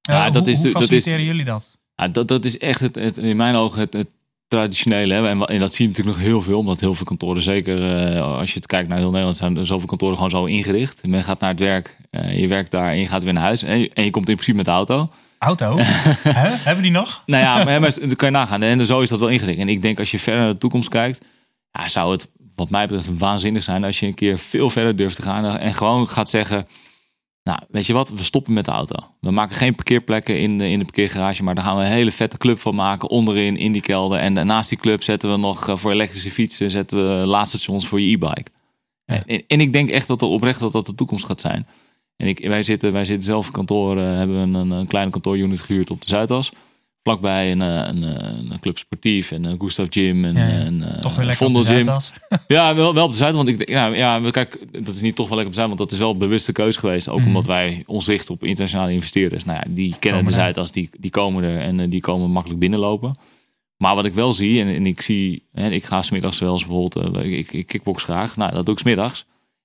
Ja, 0.01 0.31
dat 0.31 0.43
hoe, 0.43 0.51
is, 0.51 0.63
hoe 0.63 0.71
faciliteren 0.71 1.25
jullie 1.25 1.45
dat? 1.45 1.79
Ja, 1.95 2.09
dat, 2.09 2.29
dat 2.29 2.45
is 2.45 2.59
echt 2.59 2.81
het, 2.81 2.95
het, 2.95 3.17
in 3.17 3.37
mijn 3.37 3.55
ogen 3.55 3.81
het, 3.81 3.93
het 3.93 4.09
traditionele. 4.49 5.15
Hè? 5.15 5.29
En, 5.29 5.59
dat 5.59 5.75
zie 5.75 5.85
je 5.85 5.91
natuurlijk 5.91 6.17
nog 6.17 6.27
heel 6.27 6.43
veel, 6.43 6.59
omdat 6.59 6.81
heel 6.81 6.95
veel 6.95 7.07
kantoren, 7.07 7.43
zeker 7.43 8.13
uh, 8.15 8.39
als 8.39 8.51
je 8.51 8.57
het 8.57 8.67
kijkt 8.67 8.89
naar 8.89 8.99
heel 8.99 9.11
Nederland, 9.11 9.37
zijn 9.37 9.57
er 9.57 9.67
zoveel 9.67 9.87
kantoren 9.89 10.15
gewoon 10.15 10.31
zo 10.31 10.45
ingericht. 10.45 11.07
Men 11.07 11.25
gaat 11.25 11.41
naar 11.41 11.51
het 11.51 11.61
werk, 11.61 11.97
uh, 12.11 12.39
je 12.39 12.49
werkt 12.49 12.71
daar 12.71 12.91
en 12.91 12.99
je 12.99 13.09
gaat 13.09 13.23
weer 13.23 13.33
naar 13.33 13.43
huis. 13.43 13.63
En 13.63 13.79
je, 13.79 13.91
en 13.95 14.05
je 14.05 14.11
komt 14.11 14.29
in 14.29 14.35
principe 14.35 14.57
met 14.57 14.67
de 14.67 14.73
auto. 14.73 15.11
Auto? 15.39 15.77
Hebben 16.69 16.83
die 16.83 16.93
nog? 16.93 17.23
nou 17.27 17.43
ja, 17.43 17.65
maar, 17.65 17.81
maar 17.81 17.95
dat 18.09 18.17
kan 18.17 18.29
je 18.29 18.35
nagaan. 18.35 18.63
En 18.63 18.87
zo 18.87 19.01
is 19.01 19.09
dat 19.09 19.19
wel 19.19 19.29
ingericht. 19.29 19.59
En 19.59 19.69
ik 19.69 19.83
denk 19.83 19.99
als 19.99 20.11
je 20.11 20.19
verder 20.19 20.43
naar 20.43 20.53
de 20.53 20.59
toekomst 20.59 20.89
kijkt, 20.89 21.25
ja, 21.73 21.89
zou 21.89 22.13
het 22.13 22.29
wat 22.55 22.71
mij 22.71 22.87
betreft 22.87 23.19
waanzinnig 23.19 23.63
zijn 23.63 23.85
als 23.85 24.01
je 24.01 24.07
een 24.07 24.15
keer 24.15 24.39
veel 24.39 24.71
verder 24.71 24.97
durft 24.97 25.17
te 25.17 25.23
gaan 25.23 25.59
en 25.59 25.75
gewoon 25.75 26.09
gaat 26.09 26.31
zeggen 26.31 26.67
nou, 27.49 27.61
weet 27.71 27.87
je 27.87 27.93
wat? 27.93 28.09
We 28.11 28.23
stoppen 28.23 28.53
met 28.53 28.65
de 28.65 28.71
auto. 28.71 28.97
We 29.21 29.31
maken 29.31 29.57
geen 29.57 29.75
parkeerplekken 29.75 30.41
in 30.41 30.59
de, 30.59 30.69
in 30.69 30.79
de 30.79 30.85
parkeergarage, 30.85 31.43
maar 31.43 31.55
daar 31.55 31.65
gaan 31.65 31.77
we 31.77 31.83
een 31.83 31.91
hele 31.91 32.13
vette 32.13 32.39
club 32.39 32.59
van 32.59 32.75
maken 32.75 33.09
onderin 33.09 33.57
in 33.57 33.73
die 33.73 33.81
kelder. 33.81 34.19
En 34.19 34.47
naast 34.47 34.69
die 34.69 34.79
club 34.79 35.03
zetten 35.03 35.31
we 35.31 35.37
nog 35.37 35.69
eh, 35.69 35.77
voor 35.77 35.91
elektrische 35.91 36.31
fietsen, 36.31 36.71
zetten 36.71 36.97
we 36.97 37.27
laadstations 37.27 37.87
voor 37.87 38.01
je 38.01 38.13
e-bike. 38.13 38.51
En, 39.05 39.25
en, 39.47 39.61
ik 39.61 39.73
denk 39.73 39.91
echt 39.91 40.07
dat 40.07 40.23
er 40.23 40.29
oprecht 40.29 40.61
dat 40.61 40.73
dat 40.73 40.87
de 40.87 40.95
toekomst 40.95 41.25
gaat 41.25 41.41
zijn. 41.41 41.67
En 42.17 42.27
ik, 42.27 42.47
wij, 42.47 42.63
zitten, 42.63 42.93
wij 42.93 43.05
zitten 43.05 43.25
zelf 43.25 43.51
kantoor, 43.51 43.97
uh, 43.97 44.03
hebben 44.03 44.37
een, 44.37 44.71
een 44.71 44.87
kleine 44.87 45.11
kantoorunit 45.11 45.61
gehuurd 45.61 45.91
op 45.91 46.01
de 46.01 46.07
Zuidas 46.07 46.53
vlakbij 47.09 47.53
een, 47.53 47.63
eh, 47.63 47.75
een, 47.75 48.05
eh, 48.05 48.51
een, 48.51 48.61
club 48.61 48.79
sportief 48.79 49.31
en 49.31 49.45
een 49.45 49.61
Gustav 49.61 49.87
Gym 49.91 50.25
en 50.25 50.79
ja. 50.79 51.01
Toch 51.01 51.17
weer 51.17 51.25
lekker 51.25 51.45
Vondel 51.45 51.65
Gym. 51.65 51.87
Ja, 52.49 52.75
wel, 52.75 52.95
wel 52.95 53.05
op 53.05 53.11
de 53.11 53.17
Zuid, 53.17 53.35
want 53.35 53.49
ik 53.49 53.69
ja, 53.69 53.87
ja, 53.87 54.31
kijk, 54.31 54.59
dat 54.85 54.95
is 54.95 55.01
niet 55.01 55.15
toch 55.15 55.29
wel 55.29 55.37
lekker 55.37 55.47
op 55.47 55.53
de 55.53 55.55
Zuid, 55.55 55.67
want 55.67 55.79
dat 55.79 55.93
is 55.93 55.99
wel 55.99 56.11
een 56.11 56.19
bewuste 56.19 56.53
keuze 56.53 56.79
geweest. 56.79 57.09
Ook 57.09 57.19
mhm. 57.19 57.27
omdat 57.27 57.47
wij 57.47 57.83
ons 57.87 58.07
richten 58.07 58.35
op 58.35 58.45
internationale 58.45 58.93
investeerders. 58.93 59.45
Nou 59.45 59.59
ja, 59.59 59.65
die 59.69 59.95
kennen 59.99 60.21
komen 60.21 60.37
de 60.37 60.39
Zuidas, 60.41 60.71
die, 60.71 60.91
die 60.99 61.11
komen 61.11 61.45
er 61.45 61.61
en 61.61 61.81
eh, 61.81 61.91
die 61.91 62.01
komen 62.01 62.31
makkelijk 62.31 62.61
binnenlopen. 62.61 63.17
Maar 63.77 63.95
wat 63.95 64.05
ik 64.05 64.15
wel 64.15 64.33
zie, 64.33 64.61
en, 64.61 64.75
en 64.75 64.87
ik 64.87 65.01
zie, 65.01 65.43
hè, 65.53 65.71
ik 65.71 65.85
ga 65.85 66.03
smiddags 66.03 66.39
wel 66.39 66.53
eens 66.53 66.67
bijvoorbeeld, 66.67 67.17
uh, 67.17 67.39
ik, 67.39 67.53
ik 67.53 67.67
kickbox 67.67 68.03
graag, 68.03 68.37
nou 68.37 68.55
dat 68.55 68.65
doe 68.65 68.75
ik 68.75 68.81
smiddags. 68.81 69.25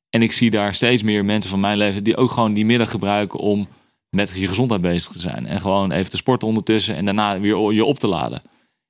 En 0.09 0.21
ik 0.21 0.31
zie 0.31 0.51
daar 0.51 0.75
steeds 0.75 1.03
meer 1.03 1.25
mensen 1.25 1.49
van 1.49 1.59
mijn 1.59 1.77
leven 1.77 2.03
die 2.03 2.17
ook 2.17 2.31
gewoon 2.31 2.53
die 2.53 2.65
middag 2.65 2.89
gebruiken 2.89 3.39
om 3.39 3.67
met 4.13 4.31
je 4.35 4.47
gezondheid 4.47 4.81
bezig 4.81 5.11
te 5.11 5.19
zijn. 5.19 5.45
En 5.45 5.61
gewoon 5.61 5.91
even 5.91 6.11
te 6.11 6.17
sporten 6.17 6.47
ondertussen 6.47 6.95
en 6.95 7.05
daarna 7.05 7.39
weer 7.39 7.73
je 7.73 7.85
op 7.85 7.99
te 7.99 8.07
laden. 8.07 8.41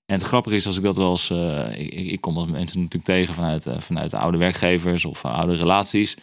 En 0.06 0.16
het 0.16 0.24
grappige 0.24 0.56
is 0.56 0.68
als 0.68 0.78
ik 0.78 0.84
dat 0.84 0.98
wel 0.98 1.12
eens... 1.12 1.30
Uh, 1.30 1.80
ik, 1.80 1.94
ik, 1.94 2.22
kom 2.22 2.38
als 2.38 2.48
mensen 2.48 2.78
natuurlijk 2.78 3.06
tegen 3.06 3.34
vanuit, 3.34 3.66
uh, 3.66 3.74
vanuit 3.80 4.12
de 4.12 4.18
oude 4.18 4.38
werkgevers 4.38 5.06
of 5.06 5.24
uh, 5.24 5.34
oude 5.34 5.56
relaties. 5.56 6.16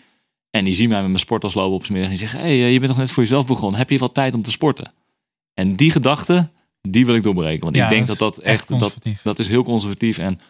En 0.51 0.65
die 0.65 0.75
zien 0.75 0.89
mij 0.89 0.99
met 0.99 1.09
mijn 1.09 1.21
sporttas 1.21 1.55
lopen 1.55 1.75
op 1.75 1.85
z'n 1.85 1.93
middag 1.93 2.11
en 2.11 2.17
die 2.17 2.29
zeggen... 2.29 2.49
hey, 2.49 2.73
je 2.73 2.79
bent 2.79 2.91
nog 2.91 3.01
net 3.01 3.11
voor 3.11 3.23
jezelf 3.23 3.47
begonnen. 3.47 3.79
Heb 3.79 3.91
je 3.91 3.99
wat 3.99 4.15
tijd 4.15 4.35
om 4.35 4.43
te 4.43 4.51
sporten? 4.51 4.93
En 5.55 5.77
die 5.77 5.91
gedachte, 5.91 6.49
die 6.81 7.07
wil 7.07 7.15
ik 7.15 7.23
doorbreken. 7.23 7.61
Want 7.61 7.77
ik 7.77 7.89
denk 7.89 8.07
dat 8.07 8.19
dat 8.19 8.39
echt... 8.39 8.79
Dat, 8.79 8.97
dat 9.23 9.39
is 9.39 9.49
heel 9.49 9.63
conservatief 9.63 10.19
en 10.19 10.41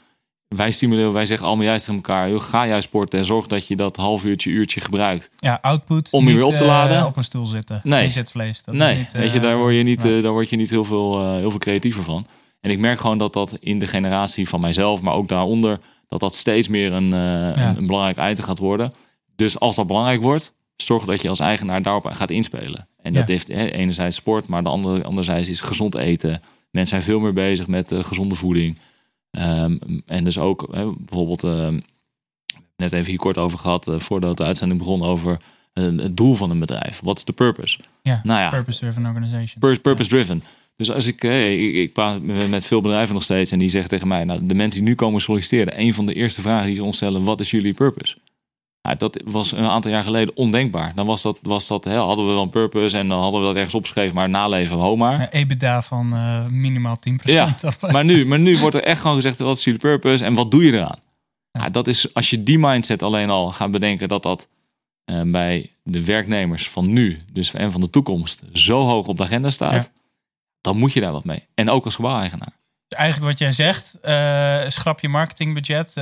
wij 0.56 0.70
stimuleren, 0.70 1.12
wij 1.12 1.26
zeggen 1.26 1.46
allemaal 1.46 1.66
juist 1.66 1.84
tegen 1.84 2.02
elkaar: 2.02 2.30
joh, 2.30 2.40
ga 2.40 2.66
juist 2.66 2.88
sporten 2.88 3.18
en 3.18 3.24
zorg 3.24 3.46
dat 3.46 3.66
je 3.66 3.76
dat 3.76 3.96
half 3.96 4.24
uurtje, 4.24 4.50
uurtje 4.50 4.80
gebruikt. 4.80 5.30
Ja, 5.36 5.58
output. 5.62 6.12
Om 6.12 6.28
je 6.28 6.34
weer 6.34 6.44
op 6.44 6.54
te 6.54 6.64
laden. 6.64 6.98
Uh, 6.98 7.06
op 7.06 7.16
een 7.16 7.24
stoel 7.24 7.46
zitten. 7.46 7.80
Nee. 7.84 8.02
Je 8.02 8.10
zit 8.10 8.30
vlees. 8.30 8.64
Dat 8.64 8.74
nee, 8.74 8.92
is 8.92 8.98
niet, 8.98 9.12
weet 9.12 9.32
je, 9.32 9.40
daar 9.40 9.56
word 9.56 9.74
je 9.74 9.82
niet, 9.82 10.04
uh, 10.04 10.22
daar 10.22 10.32
word 10.32 10.50
je 10.50 10.56
niet 10.56 10.70
heel 10.70 10.84
veel, 10.84 11.34
heel 11.34 11.50
veel 11.50 11.58
creatiever 11.58 12.02
van. 12.02 12.26
En 12.60 12.70
ik 12.70 12.78
merk 12.78 13.00
gewoon 13.00 13.18
dat 13.18 13.32
dat 13.32 13.56
in 13.60 13.78
de 13.78 13.86
generatie 13.86 14.48
van 14.48 14.60
mijzelf, 14.60 15.00
maar 15.00 15.14
ook 15.14 15.28
daaronder, 15.28 15.78
dat 16.08 16.20
dat 16.20 16.34
steeds 16.34 16.68
meer 16.68 16.92
een, 16.92 17.12
een, 17.12 17.76
een, 17.76 17.86
belangrijk 17.86 18.30
item 18.30 18.44
gaat 18.44 18.58
worden. 18.58 18.92
Dus 19.36 19.58
als 19.58 19.76
dat 19.76 19.86
belangrijk 19.86 20.22
wordt, 20.22 20.52
zorg 20.76 21.04
dat 21.04 21.22
je 21.22 21.28
als 21.28 21.40
eigenaar 21.40 21.82
daarop 21.82 22.04
gaat 22.04 22.30
inspelen. 22.30 22.88
En 23.02 23.12
dat 23.12 23.28
heeft 23.28 23.48
hè, 23.48 23.70
enerzijds 23.70 24.16
sport, 24.16 24.46
maar 24.46 24.62
de 24.62 24.68
andere, 24.68 25.02
anderzijds 25.02 25.48
is 25.48 25.60
gezond 25.60 25.94
eten. 25.94 26.42
Mensen 26.70 26.96
zijn 26.96 27.02
veel 27.02 27.20
meer 27.20 27.32
bezig 27.32 27.66
met 27.66 27.92
gezonde 28.00 28.34
voeding. 28.34 28.78
Um, 29.38 30.02
en 30.06 30.24
dus 30.24 30.38
ook 30.38 30.68
hè, 30.70 30.92
bijvoorbeeld, 30.98 31.44
uh, 31.44 31.68
net 32.76 32.92
even 32.92 33.06
hier 33.06 33.18
kort 33.18 33.38
over 33.38 33.58
gehad, 33.58 33.88
uh, 33.88 33.98
voordat 33.98 34.36
de 34.36 34.44
uitzending 34.44 34.78
begon 34.80 35.02
over 35.02 35.40
uh, 35.74 35.84
het 35.84 36.16
doel 36.16 36.34
van 36.34 36.50
een 36.50 36.58
bedrijf. 36.58 37.00
Wat 37.02 37.16
is 37.16 37.24
de 37.24 37.32
purpose? 37.32 37.78
Ja, 38.02 38.20
nou 38.24 38.40
ja 38.40 38.50
purpose-driven 38.50 39.06
organization. 39.06 39.78
Purpose-driven. 39.82 40.42
Dus 40.76 40.90
als 40.90 41.06
ik, 41.06 41.24
ik, 41.24 41.74
ik 41.74 41.92
praat 41.92 42.22
met 42.22 42.66
veel 42.66 42.80
bedrijven 42.80 43.14
nog 43.14 43.22
steeds 43.22 43.50
en 43.50 43.58
die 43.58 43.68
zeggen 43.68 43.90
tegen 43.90 44.08
mij, 44.08 44.24
nou, 44.24 44.46
de 44.46 44.54
mensen 44.54 44.80
die 44.80 44.88
nu 44.88 44.94
komen 44.94 45.20
solliciteren, 45.20 45.80
een 45.80 45.94
van 45.94 46.06
de 46.06 46.14
eerste 46.14 46.40
vragen 46.40 46.66
die 46.66 46.74
ze 46.74 46.84
ons 46.84 46.96
stellen, 46.96 47.24
wat 47.24 47.40
is 47.40 47.50
jullie 47.50 47.74
purpose? 47.74 48.16
Ja, 48.82 48.94
dat 48.94 49.22
was 49.24 49.52
een 49.52 49.64
aantal 49.64 49.90
jaar 49.90 50.02
geleden 50.02 50.36
ondenkbaar. 50.36 50.94
Dan 50.94 51.06
was 51.06 51.22
dat, 51.22 51.38
was 51.42 51.66
dat 51.66 51.84
hè, 51.84 51.96
hadden 51.96 52.26
we 52.26 52.32
wel 52.32 52.42
een 52.42 52.48
purpose 52.48 52.98
en 52.98 53.08
dan 53.08 53.20
hadden 53.20 53.40
we 53.40 53.46
dat 53.46 53.56
ergens 53.56 53.74
opgeschreven, 53.74 54.14
maar 54.14 54.28
naleven, 54.28 54.76
ho 54.76 54.96
maar. 54.96 55.28
EBITDA 55.30 55.82
van 55.82 56.14
uh, 56.14 56.46
minimaal 56.46 56.98
10%. 56.98 57.00
Ja, 57.22 57.56
maar 57.92 58.04
nu, 58.04 58.26
maar 58.26 58.38
nu 58.38 58.58
wordt 58.58 58.76
er 58.76 58.82
echt 58.82 59.00
gewoon 59.00 59.16
gezegd, 59.16 59.38
wat 59.38 59.56
is 59.56 59.64
jullie 59.64 59.80
purpose 59.80 60.24
en 60.24 60.34
wat 60.34 60.50
doe 60.50 60.64
je 60.64 60.72
eraan? 60.72 60.98
Ja. 61.52 61.68
dat 61.68 61.86
is, 61.86 62.14
als 62.14 62.30
je 62.30 62.42
die 62.42 62.58
mindset 62.58 63.02
alleen 63.02 63.30
al 63.30 63.52
gaat 63.52 63.70
bedenken 63.70 64.08
dat 64.08 64.22
dat 64.22 64.48
uh, 65.10 65.20
bij 65.24 65.70
de 65.82 66.04
werknemers 66.04 66.68
van 66.68 66.92
nu 66.92 67.18
dus 67.32 67.54
en 67.54 67.72
van 67.72 67.80
de 67.80 67.90
toekomst 67.90 68.42
zo 68.52 68.86
hoog 68.86 69.06
op 69.06 69.16
de 69.16 69.22
agenda 69.22 69.50
staat, 69.50 69.90
dan 70.60 70.76
moet 70.76 70.92
je 70.92 71.00
daar 71.00 71.12
wat 71.12 71.24
mee. 71.24 71.46
En 71.54 71.70
ook 71.70 71.84
als 71.84 71.94
gebouweigenaar. 71.94 72.52
Eigenlijk 72.88 73.30
wat 73.30 73.38
jij 73.38 73.52
zegt, 73.52 73.98
uh, 74.04 74.68
schrap 74.68 75.00
je 75.00 75.08
marketingbudget, 75.08 75.94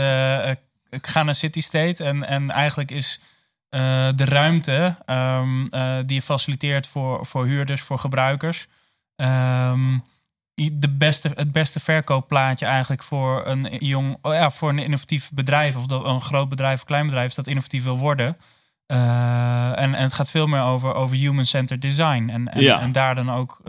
ik 0.90 1.07
ga 1.07 1.23
naar 1.23 1.35
City 1.35 1.61
State 1.61 2.04
en, 2.04 2.26
en 2.26 2.50
eigenlijk 2.50 2.90
is 2.90 3.21
uh, 3.71 4.09
de 4.14 4.25
ruimte 4.25 4.97
um, 5.07 5.75
uh, 5.75 5.97
die 6.07 6.14
je 6.14 6.23
faciliteert 6.23 6.87
voor, 6.87 7.26
voor 7.26 7.47
huurders, 7.47 7.83
voor 7.83 7.99
gebruikers. 7.99 8.66
Um, 9.16 10.04
de 10.73 10.88
beste, 10.88 11.30
het 11.35 11.52
beste 11.52 11.80
verkoopplaatje 11.80 12.66
eigenlijk 12.66 13.02
voor 13.02 13.47
een 13.47 13.76
jong, 13.78 14.18
oh 14.23 14.33
ja, 14.33 14.50
voor 14.50 14.68
een 14.68 14.78
innovatief 14.78 15.30
bedrijf 15.33 15.76
of 15.76 15.87
dat 15.87 16.04
een 16.04 16.21
groot 16.21 16.49
bedrijf 16.49 16.78
of 16.78 16.85
klein 16.85 17.07
bedrijf 17.07 17.35
dat 17.35 17.47
innovatief 17.47 17.85
wil 17.85 17.99
worden. 17.99 18.37
Uh, 18.87 19.66
en, 19.66 19.95
en 19.95 20.02
het 20.02 20.12
gaat 20.12 20.30
veel 20.30 20.47
meer 20.47 20.62
over, 20.62 20.95
over 20.95 21.16
human-centered 21.16 21.83
design. 21.83 22.28
En, 22.28 22.49
en, 22.49 22.62
ja. 22.62 22.80
en, 22.80 22.92
daar 22.92 23.14
dan 23.14 23.30
ook 23.30 23.61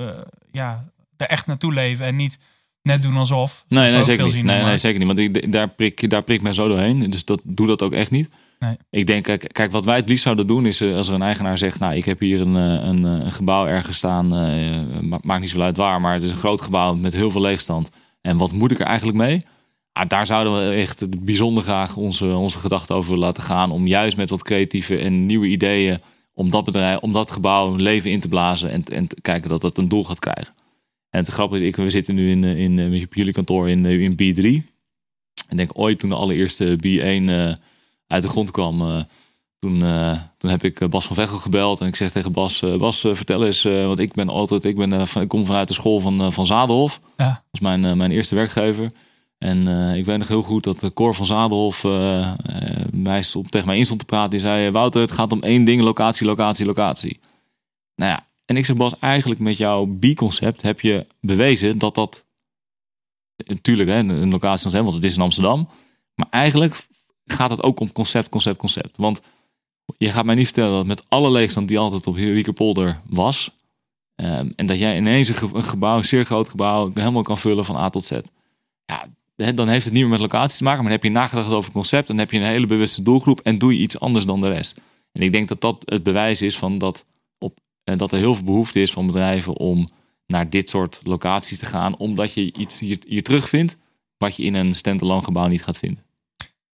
ja, 0.51 0.85
er 1.17 1.27
echt 1.27 1.45
naartoe 1.45 1.73
leven 1.73 2.05
en 2.05 2.15
niet 2.15 2.39
net 2.81 3.01
doen 3.01 3.17
alsof. 3.17 3.65
Nee, 3.67 3.91
nee, 3.91 4.03
zeker 4.03 4.23
niet. 4.23 4.43
Nee, 4.43 4.63
nee, 4.63 4.77
zeker 4.77 4.99
niet. 4.99 5.07
Want 5.07 5.19
ik, 5.19 5.51
daar, 5.51 5.69
prik, 5.69 6.09
daar 6.09 6.23
prik 6.23 6.41
mij 6.41 6.53
zo 6.53 6.67
doorheen. 6.67 7.09
Dus 7.09 7.25
dat, 7.25 7.41
doe 7.43 7.67
dat 7.67 7.81
ook 7.81 7.93
echt 7.93 8.11
niet. 8.11 8.29
Nee. 8.59 8.77
Ik 8.89 9.07
denk, 9.07 9.23
kijk, 9.23 9.49
kijk, 9.51 9.71
wat 9.71 9.85
wij 9.85 9.95
het 9.95 10.09
liefst 10.09 10.23
zouden 10.23 10.47
doen 10.47 10.65
is 10.65 10.81
als 10.81 11.07
er 11.07 11.13
een 11.13 11.21
eigenaar 11.21 11.57
zegt: 11.57 11.79
Nou, 11.79 11.95
ik 11.95 12.05
heb 12.05 12.19
hier 12.19 12.41
een, 12.41 12.53
een, 12.53 13.03
een 13.03 13.31
gebouw 13.31 13.67
ergens 13.67 13.97
staan. 13.97 14.49
Uh, 14.49 15.17
maakt 15.21 15.41
niet 15.41 15.49
zo 15.49 15.61
uit 15.61 15.77
waar, 15.77 16.01
maar 16.01 16.13
het 16.13 16.23
is 16.23 16.29
een 16.29 16.37
groot 16.37 16.61
gebouw 16.61 16.95
met 16.95 17.13
heel 17.13 17.31
veel 17.31 17.41
leegstand. 17.41 17.89
En 18.21 18.37
wat 18.37 18.51
moet 18.51 18.71
ik 18.71 18.79
er 18.79 18.85
eigenlijk 18.85 19.17
mee? 19.17 19.45
Ah, 19.91 20.07
daar 20.07 20.25
zouden 20.25 20.69
we 20.69 20.75
echt 20.75 21.25
bijzonder 21.25 21.63
graag 21.63 21.95
onze, 21.95 22.25
onze 22.25 22.59
gedachten 22.59 22.95
over 22.95 23.17
laten 23.17 23.43
gaan. 23.43 23.71
Om 23.71 23.87
juist 23.87 24.17
met 24.17 24.29
wat 24.29 24.43
creatieve 24.43 24.97
en 24.97 25.25
nieuwe 25.25 25.47
ideeën. 25.47 25.99
om 26.33 26.49
dat 26.49 26.65
bedrijf, 26.65 26.99
om 26.99 27.13
dat 27.13 27.31
gebouw 27.31 27.75
leven 27.75 28.11
in 28.11 28.19
te 28.19 28.27
blazen. 28.27 28.71
En, 28.71 28.83
en 28.83 29.07
te 29.07 29.21
kijken 29.21 29.49
dat 29.49 29.61
dat 29.61 29.77
een 29.77 29.89
doel 29.89 30.03
gaat 30.03 30.19
krijgen. 30.19 30.53
En 31.09 31.19
het 31.19 31.27
grappige 31.27 31.61
is, 31.61 31.67
ik, 31.67 31.75
we 31.75 31.89
zitten 31.89 32.15
nu 32.15 32.31
in, 32.31 32.43
eh, 32.43 32.59
in, 32.59 32.79
in, 32.79 32.93
eh, 32.93 33.03
op 33.03 33.13
jullie 33.13 33.33
kantoor 33.33 33.69
in, 33.69 33.85
eh, 33.85 34.01
in 34.01 34.13
B3. 34.15 34.65
En 35.47 35.57
denk 35.57 35.69
ooit 35.73 35.99
toen 35.99 36.09
de 36.09 36.15
allereerste 36.15 36.77
B1 36.79 37.29
uh, 37.29 37.53
uit 38.07 38.23
de 38.23 38.29
grond 38.29 38.51
kwam, 38.51 39.05
toen, 39.59 39.75
uh, 39.75 40.19
toen 40.37 40.49
heb 40.49 40.63
ik 40.63 40.89
Bas 40.89 41.07
van 41.07 41.15
Vechel 41.15 41.37
gebeld. 41.37 41.81
En 41.81 41.87
ik 41.87 41.95
zeg 41.95 42.11
tegen 42.11 42.31
Bas, 42.31 42.63
Bas 42.77 42.99
vertel 42.99 43.45
eens, 43.45 43.63
want 43.63 43.99
ik 43.99 44.13
ben 44.13 44.29
altijd, 44.29 44.65
ik, 44.65 44.75
ben, 44.75 45.07
van, 45.07 45.21
ik 45.21 45.27
kom 45.27 45.45
vanuit 45.45 45.67
de 45.67 45.73
school 45.73 45.99
van, 45.99 46.33
van 46.33 46.45
Zadelhof. 46.45 46.99
Ja. 47.17 47.27
Dat 47.27 47.43
was 47.51 47.61
mijn, 47.61 47.97
mijn 47.97 48.11
eerste 48.11 48.35
werkgever. 48.35 48.91
En 49.37 49.67
ik 49.95 50.05
weet 50.05 50.17
nog 50.17 50.27
heel 50.27 50.41
goed 50.41 50.63
dat 50.63 50.79
de 50.79 50.93
Cor 50.93 51.15
van 51.15 51.25
Zadelhof 51.25 51.83
mij 52.91 53.21
stond, 53.21 53.51
tegen 53.51 53.67
mij 53.67 53.77
in 53.77 53.85
stond 53.85 53.99
te 53.99 54.05
praten. 54.05 54.29
Die 54.29 54.39
zei, 54.39 54.71
Wouter, 54.71 55.01
het 55.01 55.11
gaat 55.11 55.31
om 55.31 55.41
één 55.41 55.63
ding, 55.63 55.81
locatie, 55.81 56.25
locatie, 56.25 56.65
locatie. 56.65 57.19
Nou 57.95 58.11
ja, 58.11 58.28
en 58.49 58.57
ik 58.57 58.65
zeg 58.65 58.75
Bas, 58.75 58.99
eigenlijk 58.99 59.39
met 59.39 59.57
jouw 59.57 59.85
B-concept 59.85 60.61
heb 60.61 60.81
je 60.81 61.07
bewezen 61.19 61.77
dat 61.77 61.95
dat... 61.95 62.25
Natuurlijk, 63.45 63.89
hè, 63.89 63.97
een 63.97 64.29
locatie 64.29 64.65
als 64.65 64.73
hem, 64.73 64.83
want 64.83 64.95
het 64.95 65.05
is 65.05 65.15
in 65.15 65.21
Amsterdam. 65.21 65.69
Maar 66.15 66.27
eigenlijk 66.29 66.87
gaat 67.25 67.49
het 67.49 67.63
ook 67.63 67.79
om 67.79 67.91
concept, 67.91 68.29
concept, 68.29 68.57
concept. 68.57 68.97
Want 68.97 69.21
je 69.97 70.11
gaat 70.11 70.25
mij 70.25 70.35
niet 70.35 70.45
vertellen 70.45 70.75
dat 70.75 70.85
met 70.85 71.03
alle 71.07 71.31
leegstand 71.31 71.67
die 71.67 71.79
altijd 71.79 72.07
op 72.07 72.15
Riekerpolder 72.15 73.01
was... 73.05 73.51
Um, 74.21 74.53
en 74.55 74.65
dat 74.65 74.77
jij 74.77 74.97
ineens 74.97 75.27
een, 75.27 75.63
gebouw, 75.63 75.97
een 75.97 76.05
zeer 76.05 76.25
groot 76.25 76.49
gebouw, 76.49 76.91
helemaal 76.93 77.21
kan 77.21 77.37
vullen 77.37 77.65
van 77.65 77.75
A 77.75 77.89
tot 77.89 78.03
Z. 78.03 78.11
Ja, 78.85 79.07
dan 79.51 79.67
heeft 79.67 79.85
het 79.85 79.93
niet 79.93 80.01
meer 80.01 80.11
met 80.11 80.19
locatie 80.19 80.57
te 80.57 80.63
maken, 80.63 80.83
maar 80.83 80.91
dan 80.91 81.01
heb 81.01 81.11
je 81.11 81.19
nagedacht 81.19 81.49
over 81.49 81.71
concept. 81.71 82.07
Dan 82.07 82.17
heb 82.17 82.31
je 82.31 82.37
een 82.37 82.45
hele 82.45 82.65
bewuste 82.65 83.01
doelgroep 83.01 83.39
en 83.39 83.57
doe 83.57 83.73
je 83.73 83.79
iets 83.79 83.99
anders 83.99 84.25
dan 84.25 84.41
de 84.41 84.49
rest. 84.49 84.79
En 85.11 85.21
ik 85.21 85.31
denk 85.31 85.47
dat 85.47 85.61
dat 85.61 85.83
het 85.85 86.03
bewijs 86.03 86.41
is 86.41 86.57
van 86.57 86.77
dat 86.77 87.05
dat 87.97 88.11
er 88.11 88.17
heel 88.17 88.35
veel 88.35 88.43
behoefte 88.43 88.81
is 88.81 88.91
van 88.91 89.05
bedrijven 89.05 89.57
om 89.57 89.89
naar 90.25 90.49
dit 90.49 90.69
soort 90.69 91.01
locaties 91.03 91.57
te 91.57 91.65
gaan, 91.65 91.97
omdat 91.97 92.33
je 92.33 92.53
iets 92.53 92.79
hier, 92.79 92.97
hier 93.07 93.23
terugvindt 93.23 93.77
wat 94.17 94.35
je 94.35 94.43
in 94.43 94.53
een 94.53 94.75
standalone 94.75 95.23
gebouw 95.23 95.47
niet 95.47 95.63
gaat 95.63 95.77
vinden. 95.77 96.03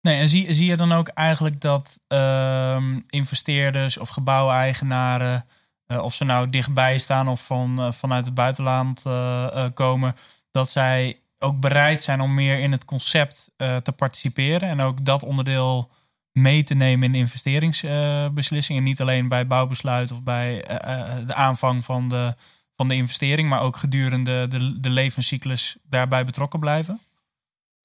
Nee, 0.00 0.18
en 0.18 0.28
zie, 0.28 0.54
zie 0.54 0.66
je 0.66 0.76
dan 0.76 0.92
ook 0.92 1.08
eigenlijk 1.08 1.60
dat 1.60 2.00
ehm, 2.06 3.00
investeerders 3.08 3.98
of 3.98 4.08
gebouweigenaren, 4.08 5.46
uh, 5.86 6.02
of 6.02 6.14
ze 6.14 6.24
nou 6.24 6.50
dichtbij 6.50 6.98
staan 6.98 7.28
of 7.28 7.46
van, 7.46 7.80
uh, 7.80 7.92
vanuit 7.92 8.24
het 8.24 8.34
buitenland 8.34 9.02
uh, 9.06 9.64
komen, 9.74 10.16
dat 10.50 10.70
zij 10.70 11.20
ook 11.38 11.60
bereid 11.60 12.02
zijn 12.02 12.20
om 12.20 12.34
meer 12.34 12.58
in 12.58 12.72
het 12.72 12.84
concept 12.84 13.50
te 13.56 13.92
participeren 13.96 14.68
en 14.68 14.80
ook 14.80 15.04
dat 15.04 15.24
onderdeel 15.24 15.90
mee 16.34 16.62
te 16.62 16.74
nemen 16.74 17.08
in 17.08 17.14
investeringsbeslissingen. 17.14 18.82
niet 18.82 19.00
alleen 19.00 19.28
bij 19.28 19.46
bouwbesluit 19.46 20.12
of 20.12 20.22
bij 20.22 20.64
de 21.26 21.34
aanvang 21.34 21.84
van 21.84 22.08
de, 22.08 22.34
van 22.76 22.88
de 22.88 22.94
investering, 22.94 23.48
maar 23.48 23.60
ook 23.60 23.76
gedurende 23.76 24.48
de, 24.48 24.80
de 24.80 24.90
levenscyclus 24.90 25.76
daarbij 25.88 26.24
betrokken 26.24 26.60
blijven? 26.60 27.00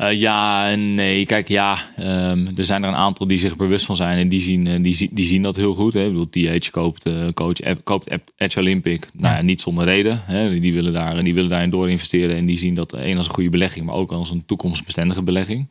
Uh, 0.02 0.14
ja 0.14 0.70
en 0.70 0.96
nee. 0.96 1.26
Kijk, 1.26 1.48
ja, 1.48 1.78
um, 2.00 2.58
er 2.58 2.64
zijn 2.64 2.84
er 2.84 2.90
een 2.90 2.96
aantal 2.96 3.28
die 3.28 3.38
zich 3.38 3.56
bewust 3.56 3.86
van 3.86 3.96
zijn 3.96 4.18
en 4.18 4.28
die 4.28 4.42
zien, 4.42 4.82
die, 4.82 5.10
die 5.12 5.26
zien 5.26 5.42
dat 5.42 5.56
heel 5.56 5.74
goed. 5.74 5.94
Hè. 5.94 6.06
Ik 6.06 6.12
bedoel, 6.12 6.60
TH 6.60 6.70
koopt, 6.70 7.08
uh, 7.08 7.28
coach, 7.34 7.58
koopt 7.84 8.18
Edge 8.36 8.60
Olympic. 8.60 9.10
Nou 9.14 9.36
ja, 9.36 9.42
niet 9.42 9.62
zonder 9.62 9.86
reden. 9.86 10.22
Hè. 10.26 10.60
Die, 10.60 10.74
willen 10.74 10.94
daar, 10.94 11.24
die 11.24 11.34
willen 11.34 11.50
daarin 11.50 11.70
door 11.70 11.90
investeren 11.90 12.36
en 12.36 12.46
die 12.46 12.58
zien 12.58 12.74
dat 12.74 12.94
één 12.94 13.18
als 13.18 13.28
een 13.28 13.34
goede 13.34 13.50
belegging, 13.50 13.86
maar 13.86 13.96
ook 13.96 14.12
als 14.12 14.30
een 14.30 14.46
toekomstbestendige 14.46 15.24
belegging. 15.24 15.70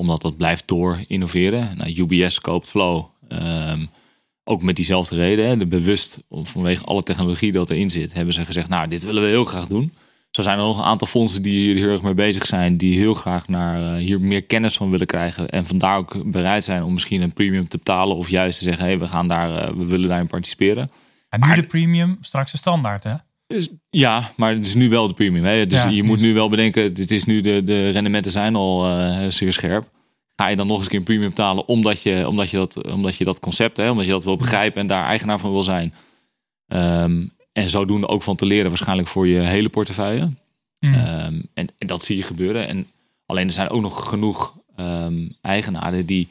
Omdat 0.00 0.22
dat 0.22 0.36
blijft 0.36 0.68
door 0.68 1.04
innoveren. 1.06 1.76
Nou, 1.76 1.92
UBS 1.96 2.40
koopt 2.40 2.70
Flow. 2.70 3.04
Um, 3.28 3.88
ook 4.44 4.62
met 4.62 4.76
diezelfde 4.76 5.16
reden. 5.16 5.48
Hè. 5.48 5.56
De 5.56 5.66
bewust, 5.66 6.18
vanwege 6.30 6.84
alle 6.84 7.02
technologie 7.02 7.52
dat 7.52 7.70
erin 7.70 7.90
zit, 7.90 8.12
hebben 8.12 8.34
ze 8.34 8.44
gezegd, 8.44 8.68
nou, 8.68 8.88
dit 8.88 9.04
willen 9.04 9.22
we 9.22 9.28
heel 9.28 9.44
graag 9.44 9.66
doen. 9.66 9.92
Zo 10.30 10.42
zijn 10.42 10.58
er 10.58 10.64
nog 10.64 10.78
een 10.78 10.84
aantal 10.84 11.06
fondsen 11.06 11.42
die 11.42 11.58
hier 11.60 11.74
heel 11.74 11.92
erg 11.92 12.02
mee 12.02 12.14
bezig 12.14 12.46
zijn, 12.46 12.76
die 12.76 12.98
heel 12.98 13.14
graag 13.14 13.48
naar 13.48 13.80
uh, 13.80 14.04
hier 14.04 14.20
meer 14.20 14.44
kennis 14.44 14.76
van 14.76 14.90
willen 14.90 15.06
krijgen. 15.06 15.48
En 15.48 15.66
vandaar 15.66 15.96
ook 15.96 16.30
bereid 16.30 16.64
zijn 16.64 16.82
om 16.82 16.92
misschien 16.92 17.22
een 17.22 17.32
premium 17.32 17.68
te 17.68 17.76
betalen. 17.76 18.16
Of 18.16 18.28
juist 18.28 18.58
te 18.58 18.64
zeggen, 18.64 18.82
hé, 18.82 18.90
hey, 18.90 18.98
we 18.98 19.06
gaan 19.06 19.28
daar, 19.28 19.50
uh, 19.50 19.76
we 19.76 19.86
willen 19.86 20.08
daarin 20.08 20.26
participeren. 20.26 20.90
En 21.28 21.40
nu 21.40 21.46
maar, 21.46 21.56
de 21.56 21.62
premium, 21.62 22.18
straks 22.20 22.52
de 22.52 22.58
standaard, 22.58 23.04
hè? 23.04 23.14
Ja, 23.90 24.30
maar 24.36 24.54
het 24.54 24.66
is 24.66 24.74
nu 24.74 24.88
wel 24.88 25.08
de 25.08 25.14
premium. 25.14 25.44
Hè? 25.44 25.66
Dus 25.66 25.82
ja, 25.82 25.88
je 25.88 26.02
moet 26.02 26.20
nu 26.20 26.34
wel 26.34 26.48
bedenken, 26.48 26.94
dit 26.94 27.10
is 27.10 27.24
nu 27.24 27.40
de, 27.40 27.64
de 27.64 27.90
rendementen 27.90 28.30
zijn 28.30 28.54
al 28.54 28.88
uh, 28.88 29.26
zeer 29.28 29.52
scherp. 29.52 29.90
Ga 30.36 30.48
je 30.48 30.56
dan 30.56 30.66
nog 30.66 30.76
eens 30.76 30.84
een 30.84 30.90
keer 30.90 30.98
een 30.98 31.04
premium 31.04 31.28
betalen 31.28 31.68
omdat 31.68 32.02
je, 32.02 32.28
omdat 32.28 32.50
je, 32.50 32.56
dat, 32.56 32.84
omdat 32.84 33.16
je 33.16 33.24
dat 33.24 33.40
concept, 33.40 33.76
hè, 33.76 33.90
omdat 33.90 34.04
je 34.04 34.10
dat 34.10 34.24
wil 34.24 34.36
begrijpen 34.36 34.80
en 34.80 34.86
daar 34.86 35.06
eigenaar 35.06 35.38
van 35.38 35.52
wil 35.52 35.62
zijn. 35.62 35.94
Um, 36.66 37.32
en 37.52 37.68
zodoende 37.68 38.08
ook 38.08 38.22
van 38.22 38.36
te 38.36 38.46
leren, 38.46 38.68
waarschijnlijk 38.68 39.08
voor 39.08 39.28
je 39.28 39.40
hele 39.40 39.68
portefeuille. 39.68 40.28
Mm. 40.80 40.94
Um, 40.94 41.48
en, 41.54 41.68
en, 41.78 41.86
dat 41.86 42.04
zie 42.04 42.16
je 42.16 42.22
gebeuren. 42.22 42.68
En 42.68 42.86
alleen 43.26 43.46
er 43.46 43.52
zijn 43.52 43.68
ook 43.68 43.82
nog 43.82 44.08
genoeg 44.08 44.58
um, 44.76 45.36
eigenaren 45.40 46.06
die, 46.06 46.28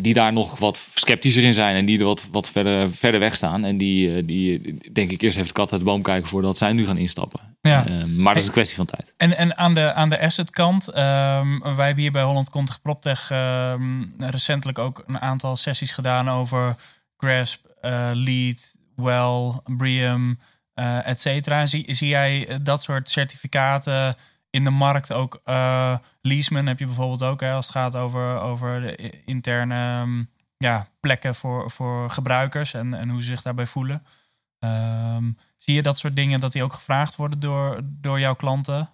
die 0.00 0.14
daar 0.14 0.32
nog 0.32 0.58
wat 0.58 0.88
sceptischer 0.94 1.42
in 1.42 1.54
zijn. 1.54 1.76
En 1.76 1.84
die 1.84 1.98
er 1.98 2.04
wat, 2.04 2.26
wat 2.30 2.50
verder, 2.50 2.94
verder 2.94 3.20
weg 3.20 3.36
staan. 3.36 3.64
En 3.64 3.78
die, 3.78 4.14
eh, 4.14 4.22
die 4.26 4.78
denk 4.92 5.10
ik 5.10 5.20
eerst 5.20 5.36
even 5.36 5.48
de 5.48 5.54
kat 5.54 5.72
uit 5.72 5.80
de 5.80 5.86
boom 5.86 6.02
kijken 6.02 6.28
voordat 6.28 6.56
zij 6.56 6.72
nu 6.72 6.86
gaan 6.86 6.96
instappen. 6.96 7.40
Ja. 7.60 7.88
Um, 7.88 8.16
maar 8.16 8.32
dat 8.32 8.42
is 8.42 8.48
een 8.48 8.54
kwestie 8.54 8.76
van 8.76 8.86
tijd. 8.86 9.14
En, 9.16 9.36
en 9.36 9.56
aan 9.56 9.74
de, 9.74 9.92
aan 9.92 10.08
de 10.08 10.20
asset 10.20 10.50
kant, 10.50 10.84
wij 10.84 11.86
hebben 11.86 11.96
hier 11.96 12.10
bij 12.10 12.22
Holland 12.22 12.50
Contig 12.50 12.80
PropTech 12.82 13.28
recentelijk 14.18 14.78
ook 14.78 15.04
een 15.06 15.20
aantal 15.20 15.56
sessies 15.56 15.92
gedaan 15.92 16.30
over 16.30 16.76
Grasp, 17.16 17.66
uh, 17.82 18.10
Lead, 18.12 18.76
Well, 18.96 19.52
Brium, 19.76 20.38
uh, 20.74 21.06
et 21.06 21.20
cetera. 21.20 21.66
Zie, 21.66 21.94
zie 21.94 22.08
jij 22.08 22.58
dat 22.62 22.82
soort 22.82 23.10
certificaten 23.10 24.14
in 24.50 24.64
de 24.64 24.70
markt 24.70 25.12
ook? 25.12 25.40
Uh, 25.44 25.96
Leaseman 26.20 26.66
heb 26.66 26.78
je 26.78 26.84
bijvoorbeeld 26.84 27.22
ook, 27.22 27.42
als 27.42 27.66
het 27.66 27.74
gaat 27.74 27.96
over, 27.96 28.40
over 28.40 28.80
de 28.80 29.22
interne 29.24 30.00
um, 30.00 30.30
ja, 30.56 30.88
plekken 31.00 31.34
voor, 31.34 31.70
voor 31.70 32.10
gebruikers 32.10 32.74
en, 32.74 32.94
en 32.94 33.10
hoe 33.10 33.22
ze 33.22 33.28
zich 33.28 33.42
daarbij 33.42 33.66
voelen. 33.66 34.02
Um, 34.64 35.36
zie 35.56 35.74
je 35.74 35.82
dat 35.82 35.98
soort 35.98 36.16
dingen 36.16 36.40
dat 36.40 36.52
die 36.52 36.62
ook 36.62 36.72
gevraagd 36.72 37.16
worden 37.16 37.40
door, 37.40 37.80
door 37.84 38.20
jouw 38.20 38.34
klanten? 38.34 38.90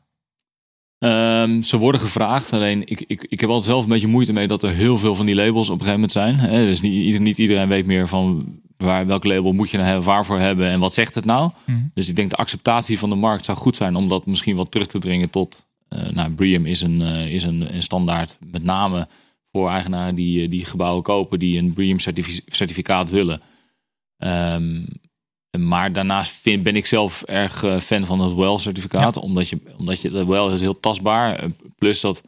Um, 0.98 1.62
ze 1.62 1.76
worden 1.76 2.00
gevraagd, 2.00 2.52
alleen 2.52 2.86
ik, 2.86 3.00
ik, 3.00 3.26
ik 3.28 3.40
heb 3.40 3.48
altijd 3.48 3.70
zelf 3.70 3.82
een 3.82 3.90
beetje 3.90 4.06
moeite 4.06 4.32
mee 4.32 4.48
dat 4.48 4.62
er 4.62 4.70
heel 4.70 4.98
veel 4.98 5.14
van 5.14 5.26
die 5.26 5.34
labels 5.34 5.68
op 5.68 5.80
een 5.80 5.86
gegeven 5.86 6.10
moment 6.10 6.12
zijn. 6.12 6.66
Dus 6.66 6.80
niet, 6.80 7.20
niet 7.20 7.38
iedereen 7.38 7.68
weet 7.68 7.86
meer 7.86 8.08
van 8.08 8.58
waar, 8.84 9.06
welk 9.06 9.24
label 9.24 9.52
moet 9.52 9.70
je 9.70 9.76
nou 9.76 9.88
hebben, 9.88 10.06
waarvoor 10.06 10.38
hebben 10.38 10.68
en 10.68 10.80
wat 10.80 10.94
zegt 10.94 11.14
het 11.14 11.24
nou. 11.24 11.50
Mm. 11.64 11.90
Dus 11.94 12.08
ik 12.08 12.16
denk 12.16 12.30
de 12.30 12.36
acceptatie 12.36 12.98
van 12.98 13.08
de 13.08 13.14
markt 13.14 13.44
zou 13.44 13.58
goed 13.58 13.76
zijn 13.76 13.96
om 13.96 14.08
dat 14.08 14.26
misschien 14.26 14.56
wat 14.56 14.70
terug 14.70 14.86
te 14.86 14.98
dringen 14.98 15.30
tot, 15.30 15.66
uh, 15.88 16.08
nou, 16.08 16.30
Brium 16.30 16.66
is, 16.66 16.80
een, 16.80 17.00
uh, 17.00 17.26
is 17.26 17.42
een, 17.42 17.74
een, 17.74 17.82
standaard 17.82 18.36
met 18.50 18.64
name 18.64 19.08
voor 19.52 19.70
eigenaren 19.70 20.14
die, 20.14 20.48
die 20.48 20.64
gebouwen 20.64 21.02
kopen 21.02 21.38
die 21.38 21.58
een 21.58 21.72
Brium 21.72 21.98
certificaat 22.46 23.10
willen. 23.10 23.40
Um, 24.18 24.86
maar 25.58 25.92
daarnaast 25.92 26.32
vind, 26.32 26.62
ben 26.62 26.76
ik 26.76 26.86
zelf 26.86 27.22
erg 27.22 27.82
fan 27.82 28.06
van 28.06 28.20
het 28.20 28.34
WELL-certificaat. 28.34 29.16
Omdat 29.16 29.48
je, 29.48 29.58
omdat 29.76 30.00
je, 30.00 30.10
dat 30.10 30.26
WELL 30.26 30.52
is 30.52 30.60
heel 30.60 30.80
tastbaar. 30.80 31.44
Plus 31.76 32.00
dat 32.00 32.22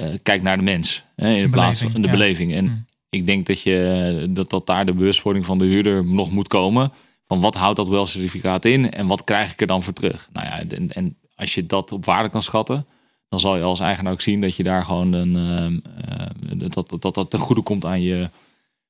uh, 0.00 0.06
kijkt 0.22 0.44
naar 0.44 0.56
de 0.56 0.62
mens. 0.62 1.02
Hè, 1.16 1.34
in 1.34 1.42
de 1.42 1.50
plaats 1.50 1.80
van 1.80 2.00
de 2.00 2.06
ja. 2.06 2.12
beleving. 2.12 2.52
En 2.52 2.64
mm. 2.64 2.84
Ik 3.08 3.26
denk 3.26 3.46
dat, 3.46 3.62
je, 3.62 4.26
dat, 4.30 4.50
dat 4.50 4.66
daar 4.66 4.86
de 4.86 4.92
bewustwording 4.92 5.46
van 5.46 5.58
de 5.58 5.64
huurder 5.64 6.04
nog 6.04 6.30
moet 6.30 6.48
komen. 6.48 6.92
Van 7.24 7.40
wat 7.40 7.54
houdt 7.54 7.76
dat 7.76 7.88
WELL-certificaat 7.88 8.64
in? 8.64 8.90
En 8.90 9.06
wat 9.06 9.24
krijg 9.24 9.52
ik 9.52 9.60
er 9.60 9.66
dan 9.66 9.82
voor 9.82 9.92
terug? 9.92 10.28
Nou 10.32 10.46
ja, 10.46 10.76
en, 10.76 10.92
en 10.92 11.16
als 11.34 11.54
je 11.54 11.66
dat 11.66 11.92
op 11.92 12.04
waarde 12.04 12.28
kan 12.28 12.42
schatten. 12.42 12.86
Dan 13.28 13.40
zal 13.40 13.56
je 13.56 13.62
als 13.62 13.80
eigenaar 13.80 14.12
ook 14.12 14.20
zien 14.20 14.40
dat 14.40 14.56
je 14.56 14.62
daar 14.62 14.84
gewoon 14.84 15.12
een, 15.12 15.36
uh, 15.36 16.58
dat, 16.58 16.88
dat, 16.88 17.02
dat, 17.02 17.14
dat 17.14 17.30
ten 17.30 17.38
goede 17.38 17.62
komt 17.62 17.84
aan 17.84 18.02
je, 18.02 18.30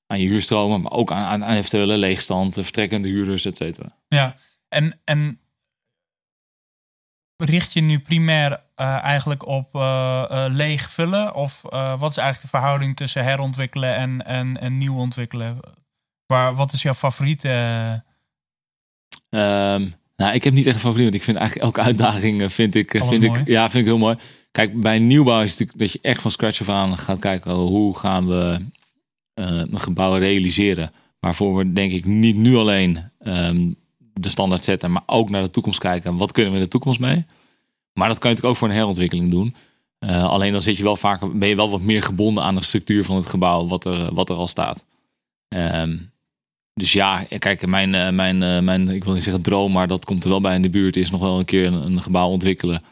aan 0.07 0.21
je 0.21 0.29
huurstromen, 0.29 0.81
maar 0.81 0.93
ook 0.93 1.13
aan, 1.13 1.25
aan, 1.25 1.45
aan 1.45 1.57
eventuele 1.57 1.97
leegstand, 1.97 2.55
vertrekkende 2.55 3.09
huurders, 3.09 3.45
et 3.45 3.57
cetera. 3.57 3.97
Ja, 4.09 4.37
en, 4.69 5.01
en 5.05 5.41
richt 7.37 7.73
je 7.73 7.81
nu 7.81 7.99
primair 7.99 8.63
uh, 8.81 9.03
eigenlijk 9.03 9.47
op 9.47 9.75
uh, 9.75 10.45
leeg 10.49 10.91
vullen? 10.91 11.35
Of 11.35 11.63
wat 11.99 12.11
is 12.11 12.17
eigenlijk 12.17 12.41
de 12.41 12.59
verhouding 12.59 12.97
tussen 12.97 13.25
herontwikkelen 13.25 13.95
en, 13.95 14.27
en, 14.27 14.61
en 14.61 14.77
nieuw 14.79 14.97
ontwikkelen? 14.97 15.61
Waar, 16.27 16.55
wat 16.55 16.73
is 16.73 16.83
jouw 16.83 16.95
favoriete? 16.95 17.49
Um, 19.31 19.95
nou, 20.17 20.35
ik 20.35 20.45
heb 20.45 20.53
niet 20.53 20.67
echt 20.67 20.75
een 20.75 20.81
favoriet, 20.81 21.05
want 21.05 21.15
ik 21.15 21.23
vind 21.23 21.37
eigenlijk 21.37 21.67
elke 21.67 21.81
uitdaging 21.81 22.53
vind 22.53 22.75
ik, 22.75 22.91
vind 22.91 23.23
ik, 23.23 23.47
ja, 23.47 23.71
vind 23.71 23.83
ik 23.83 23.91
heel 23.91 23.99
mooi. 23.99 24.17
Kijk, 24.51 24.81
bij 24.81 24.99
nieuwbouw 24.99 25.43
is 25.43 25.51
het 25.51 25.59
natuurlijk 25.59 25.79
dat 25.79 25.93
je 25.93 26.09
echt 26.09 26.23
van 26.23 26.31
scratch 26.31 26.61
af 26.61 26.69
aan 26.69 26.99
gaat 26.99 27.19
kijken 27.19 27.53
hoe 27.53 27.99
gaan 27.99 28.27
we 28.27 28.67
een 29.35 29.81
gebouw 29.81 30.15
realiseren. 30.15 30.91
Waarvoor 31.21 31.57
we 31.57 31.73
denk 31.73 31.93
ik 31.93 32.05
niet 32.05 32.37
nu 32.37 32.57
alleen 32.57 33.11
um, 33.23 33.77
de 34.13 34.29
standaard 34.29 34.65
zetten, 34.65 34.93
maar 34.93 35.03
ook 35.07 35.31
naar 35.31 35.43
de 35.43 35.51
toekomst 35.51 35.79
kijken. 35.79 36.17
Wat 36.17 36.33
kunnen 36.33 36.53
we 36.53 36.59
in 36.59 36.65
de 36.65 36.71
toekomst 36.71 37.01
mee? 37.01 37.27
Maar 37.99 38.09
dat 38.09 38.19
kan 38.19 38.31
je 38.31 38.37
natuurlijk 38.37 38.45
ook 38.45 38.57
voor 38.57 38.69
een 38.69 38.81
herontwikkeling 38.81 39.31
doen. 39.31 39.55
Uh, 40.01 40.25
alleen 40.25 40.53
dan 40.53 40.63
zit 40.63 40.77
je 40.77 40.83
wel 40.83 40.97
vaker, 40.97 41.39
ben 41.39 41.49
je 41.49 41.57
wel 41.57 41.71
wat 41.71 41.81
meer 41.81 42.03
gebonden 42.03 42.45
aan 42.45 42.55
de 42.55 42.65
structuur 42.65 43.05
van 43.05 43.17
het 43.17 43.27
gebouw, 43.27 43.67
wat 43.67 43.85
er, 43.85 44.15
wat 44.15 44.31
er 44.31 44.37
al 44.37 44.47
staat. 44.47 44.85
Um, 45.49 46.11
dus 46.75 46.93
ja, 46.93 47.27
kijk, 47.39 47.67
mijn, 47.67 47.95
uh, 47.95 48.11
mijn, 48.11 48.43
uh, 48.43 48.59
mijn, 48.61 48.89
ik 48.89 49.05
wil 49.05 49.13
niet 49.13 49.23
zeggen 49.23 49.43
droom, 49.43 49.73
maar 49.73 49.89
dat 49.89 50.05
komt 50.05 50.25
er 50.25 50.31
wel 50.31 50.41
bij 50.41 50.55
in 50.55 50.63
de 50.63 50.71
buurt, 50.71 50.97
is 50.97 51.11
nog 51.11 51.21
wel 51.21 51.39
een 51.39 51.45
keer 51.45 51.67
een, 51.67 52.03
gebouw 52.03 52.29
ontwikkelen. 52.29 52.83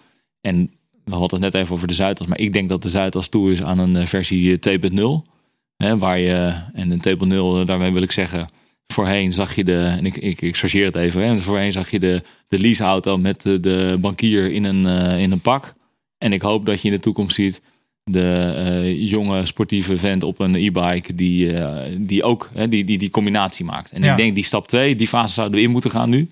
En 0.40 0.70
we 1.04 1.14
hadden 1.14 1.42
het 1.42 1.52
net 1.52 1.62
even 1.62 1.74
over 1.74 1.88
de 1.88 1.94
Zuidas, 1.94 2.26
maar 2.26 2.38
ik 2.38 2.52
denk 2.52 2.68
dat 2.68 2.82
de 2.82 2.88
Zuidas 2.88 3.28
toe 3.28 3.52
is 3.52 3.62
aan 3.62 3.78
een 3.78 4.08
versie 4.08 4.58
2.0. 4.58 5.30
Hè, 5.76 5.98
waar 5.98 6.18
je, 6.18 6.62
en 6.72 6.90
een 6.90 7.00
table 7.00 7.26
0, 7.26 7.64
daarmee 7.64 7.92
wil 7.92 8.02
ik 8.02 8.12
zeggen, 8.12 8.48
voorheen 8.92 9.32
zag 9.32 9.54
je 9.54 9.64
de, 9.64 9.94
en 9.98 10.06
ik, 10.06 10.16
ik, 10.16 10.40
ik 10.40 10.56
chargeer 10.56 10.84
het 10.84 10.96
even, 10.96 11.22
hè, 11.22 11.38
voorheen 11.38 11.72
zag 11.72 11.90
je 11.90 11.98
de, 11.98 12.22
de 12.48 12.58
leaseauto 12.58 13.18
met 13.18 13.42
de, 13.42 13.60
de 13.60 13.96
bankier 14.00 14.52
in 14.52 14.64
een, 14.64 14.86
uh, 14.86 15.22
in 15.22 15.32
een 15.32 15.40
pak. 15.40 15.74
En 16.18 16.32
ik 16.32 16.42
hoop 16.42 16.66
dat 16.66 16.80
je 16.80 16.88
in 16.88 16.94
de 16.94 17.00
toekomst 17.00 17.34
ziet 17.34 17.62
de 18.04 18.54
uh, 18.58 19.10
jonge 19.10 19.46
sportieve 19.46 19.98
vent 19.98 20.22
op 20.22 20.40
een 20.40 20.54
e-bike 20.54 21.14
die, 21.14 21.52
uh, 21.52 21.78
die 21.98 22.22
ook 22.22 22.50
hè, 22.54 22.68
die, 22.68 22.84
die, 22.84 22.98
die 22.98 23.10
combinatie 23.10 23.64
maakt. 23.64 23.92
En 23.92 24.02
ja. 24.02 24.10
ik 24.10 24.16
denk 24.16 24.34
die 24.34 24.44
stap 24.44 24.68
2, 24.68 24.96
die 24.96 25.08
fase 25.08 25.34
zouden 25.34 25.58
we 25.58 25.64
in 25.64 25.70
moeten 25.70 25.90
gaan 25.90 26.10
nu. 26.10 26.30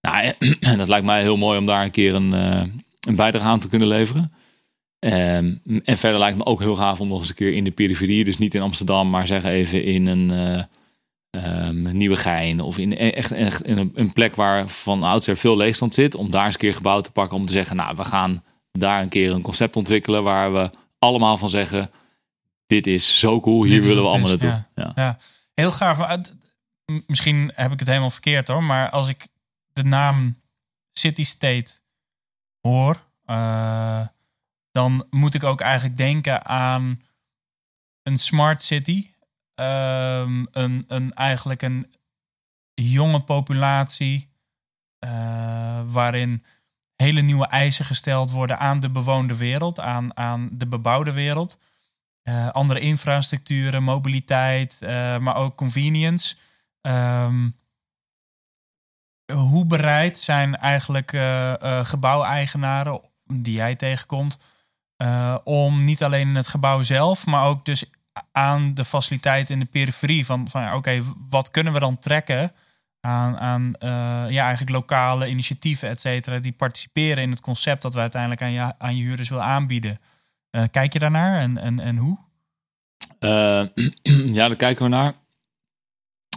Nou, 0.00 0.32
en 0.60 0.78
dat 0.78 0.88
lijkt 0.88 1.06
mij 1.06 1.20
heel 1.20 1.36
mooi 1.36 1.58
om 1.58 1.66
daar 1.66 1.84
een 1.84 1.90
keer 1.90 2.14
een, 2.14 2.32
een 2.32 3.16
bijdrage 3.16 3.44
aan 3.44 3.60
te 3.60 3.68
kunnen 3.68 3.88
leveren. 3.88 4.32
Um, 4.98 5.60
en 5.84 5.98
verder 5.98 6.18
lijkt 6.18 6.38
me 6.38 6.44
ook 6.44 6.60
heel 6.60 6.76
gaaf 6.76 7.00
om 7.00 7.08
nog 7.08 7.18
eens 7.18 7.28
een 7.28 7.34
keer 7.34 7.52
in 7.52 7.64
de 7.64 7.70
periferie, 7.70 8.24
dus 8.24 8.38
niet 8.38 8.54
in 8.54 8.60
Amsterdam, 8.60 9.10
maar 9.10 9.26
zeg 9.26 9.44
even 9.44 9.84
in 9.84 10.06
een 10.06 10.30
um, 11.36 11.96
Nieuwegein 11.96 12.60
of 12.60 12.78
in 12.78 12.96
echt, 12.98 13.32
echt 13.32 13.62
in 13.62 13.78
een, 13.78 13.92
een, 13.94 14.12
plek 14.12 14.34
waar 14.34 14.68
van 14.68 15.02
oudsher 15.02 15.36
veel 15.36 15.56
leegstand 15.56 15.94
zit, 15.94 16.14
om 16.14 16.30
daar 16.30 16.44
eens 16.44 16.54
een 16.54 16.60
keer 16.60 16.74
gebouw 16.74 17.00
te 17.00 17.12
pakken 17.12 17.36
om 17.36 17.46
te 17.46 17.52
zeggen, 17.52 17.76
nou, 17.76 17.96
we 17.96 18.04
gaan 18.04 18.42
daar 18.72 19.02
een 19.02 19.08
keer 19.08 19.30
een 19.30 19.42
concept 19.42 19.76
ontwikkelen 19.76 20.22
waar 20.22 20.52
we 20.52 20.70
allemaal 20.98 21.38
van 21.38 21.50
zeggen, 21.50 21.90
dit 22.66 22.86
is 22.86 23.18
zo 23.18 23.40
cool, 23.40 23.62
hier 23.62 23.74
dit 23.74 23.84
willen 23.84 24.02
we 24.02 24.08
allemaal 24.08 24.28
naartoe. 24.28 24.48
Ja, 24.48 24.68
ja. 24.74 24.92
ja, 24.94 25.18
heel 25.54 25.72
gaaf. 25.72 26.20
misschien 27.06 27.52
heb 27.54 27.72
ik 27.72 27.78
het 27.78 27.88
helemaal 27.88 28.10
verkeerd 28.10 28.48
hoor, 28.48 28.64
maar 28.64 28.90
als 28.90 29.08
ik 29.08 29.28
de 29.72 29.84
naam 29.84 30.40
City 30.92 31.24
State 31.24 31.72
hoor, 32.60 33.02
uh, 33.26 34.06
dan 34.70 35.06
moet 35.10 35.34
ik 35.34 35.44
ook 35.44 35.60
eigenlijk 35.60 35.96
denken 35.96 36.44
aan 36.46 37.02
een 38.02 38.18
smart 38.18 38.62
city. 38.62 39.11
Um, 39.54 40.46
een, 40.52 41.12
eigenlijk 41.14 41.62
een 41.62 41.94
jonge 42.74 43.22
populatie 43.22 44.30
uh, 45.04 45.80
waarin 45.84 46.44
hele 46.96 47.20
nieuwe 47.20 47.46
eisen 47.46 47.84
gesteld 47.84 48.30
worden 48.30 48.58
aan 48.58 48.80
de 48.80 48.90
bewoonde 48.90 49.36
wereld, 49.36 49.80
aan, 49.80 50.16
aan 50.16 50.48
de 50.52 50.66
bebouwde 50.66 51.12
wereld. 51.12 51.58
Uh, 52.22 52.48
andere 52.48 52.80
infrastructuren, 52.80 53.82
mobiliteit, 53.82 54.80
uh, 54.82 55.18
maar 55.18 55.36
ook 55.36 55.56
convenience. 55.56 56.36
Um, 56.80 57.56
hoe 59.32 59.66
bereid 59.66 60.18
zijn 60.18 60.56
eigenlijk 60.56 61.10
gebouweigenaren 61.86 63.00
die 63.24 63.54
jij 63.54 63.76
tegenkomt 63.76 64.40
om 65.44 65.84
niet 65.84 66.02
alleen 66.02 66.28
in 66.28 66.34
het 66.36 66.48
gebouw 66.48 66.82
zelf, 66.82 67.26
maar 67.26 67.44
ook 67.46 67.64
dus 67.64 67.84
aan 68.32 68.74
de 68.74 68.84
faciliteiten 68.84 69.54
in 69.54 69.60
de 69.60 69.70
periferie 69.70 70.26
van, 70.26 70.48
van 70.48 70.62
ja, 70.62 70.76
oké, 70.76 71.02
wat 71.28 71.50
kunnen 71.50 71.72
we 71.72 71.78
dan 71.78 71.98
trekken 71.98 72.52
aan, 73.00 73.36
aan 73.36 73.74
ja, 74.30 74.42
eigenlijk 74.42 74.70
lokale 74.70 75.28
initiatieven, 75.28 75.88
et 75.88 76.00
cetera, 76.00 76.38
die 76.38 76.52
participeren 76.52 77.22
in 77.22 77.30
het 77.30 77.40
concept 77.40 77.82
dat 77.82 77.94
we 77.94 78.00
uiteindelijk 78.00 78.42
aan 78.42 78.52
je, 78.52 78.78
aan 78.78 78.96
je 78.96 79.02
huurders 79.02 79.28
willen 79.28 79.44
aanbieden. 79.44 79.98
kijk 80.70 80.92
je 80.92 80.98
daarnaar 80.98 81.40
en, 81.40 81.58
en, 81.58 81.80
en 81.80 81.96
hoe? 81.96 82.18
ja, 84.38 84.48
daar 84.48 84.56
kijken 84.56 84.84
we 84.84 84.90
naar. 84.90 85.14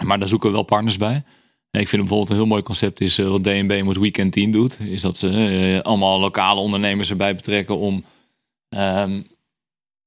Maar 0.03 0.19
daar 0.19 0.27
zoeken 0.27 0.49
we 0.49 0.55
wel 0.55 0.63
partners 0.63 0.97
bij. 0.97 1.23
Ik 1.71 1.87
vind 1.87 2.01
bijvoorbeeld 2.01 2.29
een 2.29 2.35
heel 2.35 2.45
mooi 2.45 2.63
concept 2.63 3.01
is 3.01 3.17
wat 3.17 3.43
DNB 3.43 3.81
met 3.85 3.97
Weekend 3.97 4.31
Team 4.33 4.51
doet. 4.51 4.79
Is 4.79 5.01
dat 5.01 5.17
ze 5.17 5.79
allemaal 5.83 6.19
lokale 6.19 6.59
ondernemers 6.59 7.09
erbij 7.09 7.35
betrekken 7.35 7.77
om 7.77 8.03
um, 8.69 9.27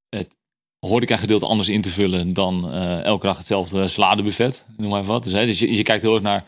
het 0.09 0.37
horeca 0.81 1.17
gedeelte 1.17 1.47
anders 1.47 1.69
in 1.69 1.81
te 1.81 1.91
vullen 1.91 2.33
dan 2.33 2.75
uh, 2.75 3.03
elke 3.03 3.27
dag 3.27 3.39
hetzelfde 3.39 3.89
saladebuffet. 3.89 4.65
Noem 4.77 4.91
maar 4.91 5.05
wat. 5.05 5.25
Dus, 5.25 5.33
hè, 5.33 5.47
dus 5.47 5.59
je, 5.59 5.83
kijkt 5.83 6.03
heel 6.03 6.15
erg 6.15 6.23
naar 6.23 6.45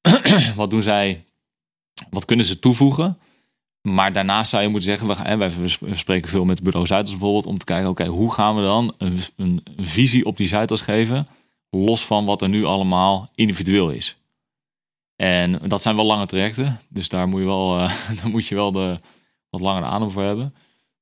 wat 0.56 0.70
doen 0.70 0.82
zij, 0.82 1.24
wat 2.10 2.24
kunnen 2.24 2.46
ze 2.46 2.58
toevoegen. 2.58 3.18
Maar 3.82 4.12
daarnaast 4.12 4.50
zou 4.50 4.62
je 4.62 4.68
moeten 4.68 4.88
zeggen, 4.88 5.08
we, 5.08 5.14
gaan, 5.14 5.38
wij 5.38 5.50
spreken 5.92 6.28
veel 6.28 6.44
met 6.44 6.62
bureau 6.62 6.86
Zuidas 6.86 7.10
bijvoorbeeld, 7.10 7.46
om 7.46 7.58
te 7.58 7.64
kijken, 7.64 7.88
oké, 7.88 8.06
hoe 8.06 8.32
gaan 8.32 8.56
we 8.56 8.62
dan 8.62 8.94
een, 8.98 9.20
een, 9.36 9.62
visie 9.76 10.24
op 10.24 10.36
die 10.36 10.46
Zuidas 10.46 10.80
geven, 10.80 11.28
los 11.70 12.04
van 12.04 12.24
wat 12.24 12.42
er 12.42 12.48
nu 12.48 12.64
allemaal 12.64 13.30
individueel 13.34 13.90
is. 13.90 14.16
En 15.16 15.60
dat 15.68 15.82
zijn 15.82 15.96
wel 15.96 16.04
lange 16.04 16.26
trajecten, 16.26 16.80
dus 16.88 17.08
daar 17.08 17.28
moet 17.28 17.40
je 17.40 17.46
wel, 17.46 17.78
uh, 17.78 17.92
daar 18.22 18.30
moet 18.30 18.46
je 18.46 18.54
wel 18.54 18.72
de, 18.72 18.98
wat 19.50 19.60
langer 19.60 19.84
adem 19.84 20.10
voor 20.10 20.22
hebben. 20.22 20.54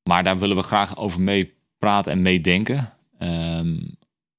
Maar 0.03 0.25
daar 0.25 0.39
willen 0.39 0.57
we 0.57 0.63
graag 0.63 0.97
over 0.97 1.21
mee 1.21 1.58
praten 1.79 2.13
en 2.13 2.23
meedenken. 2.23 2.93
Um, 3.19 3.97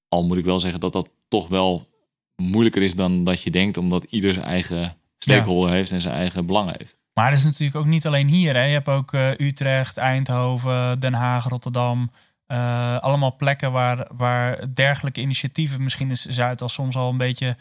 al 0.07 0.25
moet 0.25 0.37
ik 0.37 0.45
wel 0.45 0.59
zeggen 0.59 0.79
dat 0.79 0.93
dat 0.93 1.09
toch 1.27 1.47
wel 1.47 1.87
moeilijker 2.35 2.81
is 2.81 2.95
dan 2.95 3.23
dat 3.23 3.43
je 3.43 3.51
denkt, 3.51 3.77
omdat 3.77 4.03
ieder 4.03 4.33
zijn 4.33 4.45
eigen 4.45 4.97
stakeholder 5.17 5.71
heeft 5.71 5.91
en 5.91 6.01
zijn 6.01 6.13
eigen 6.13 6.45
belangen 6.45 6.75
heeft. 6.77 6.97
Maar 7.13 7.29
dat 7.29 7.39
is 7.39 7.45
natuurlijk 7.45 7.75
ook 7.75 7.85
niet 7.85 8.07
alleen 8.07 8.27
hier. 8.27 8.55
Hè. 8.55 8.63
Je 8.63 8.73
hebt 8.73 8.89
ook 8.89 9.13
uh, 9.13 9.29
Utrecht, 9.37 9.97
Eindhoven, 9.97 10.99
Den 10.99 11.13
Haag, 11.13 11.45
Rotterdam. 11.45 12.11
Uh, 12.47 12.97
allemaal 12.99 13.35
plekken 13.35 13.71
waar, 13.71 14.07
waar 14.15 14.73
dergelijke 14.73 15.21
initiatieven, 15.21 15.83
misschien 15.83 16.11
is 16.11 16.25
Zuid 16.25 16.61
al 16.61 16.69
soms 16.69 16.95
al 16.95 17.09
een 17.09 17.17
beetje 17.17 17.55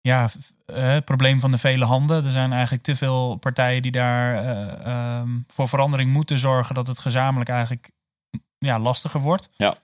ja, 0.00 0.30
uh, 0.66 0.76
het 0.76 1.04
probleem 1.04 1.40
van 1.40 1.50
de 1.50 1.58
vele 1.58 1.84
handen. 1.84 2.24
Er 2.24 2.30
zijn 2.30 2.52
eigenlijk 2.52 2.82
te 2.82 2.96
veel 2.96 3.36
partijen 3.36 3.82
die 3.82 3.90
daar 3.90 5.20
um, 5.20 5.44
voor 5.46 5.68
verandering 5.68 6.12
moeten 6.12 6.38
zorgen 6.38 6.74
dat 6.74 6.86
het 6.86 6.98
gezamenlijk 6.98 7.50
eigenlijk 7.50 7.90
ja, 8.58 8.78
lastiger 8.78 9.20
wordt. 9.20 9.48
Ja. 9.56 9.76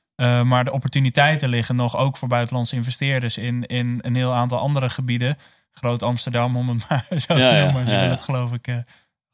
maar 0.43 0.65
de 0.65 0.73
opportuniteiten 0.73 1.49
liggen 1.49 1.77
nog 1.77 1.97
ook 1.97 2.17
voor 2.17 2.29
buitenlandse 2.29 2.77
investeerders 2.77 3.39
in, 3.39 3.67
in 3.67 3.99
een 4.03 4.15
heel 4.15 4.33
aantal 4.33 4.59
andere 4.59 4.91
gebieden. 4.91 5.37
Groot 5.73 6.03
Amsterdam, 6.03 6.57
om 6.57 6.69
het 6.69 6.85
maar 6.89 7.07
zo 7.11 7.37
te 7.37 7.63
noemen. 7.65 7.89
Ze 7.89 7.95
willen 7.95 8.11
het 8.11 8.23
geloof 8.23 8.53
ik 8.53 8.67
uh, 8.67 8.77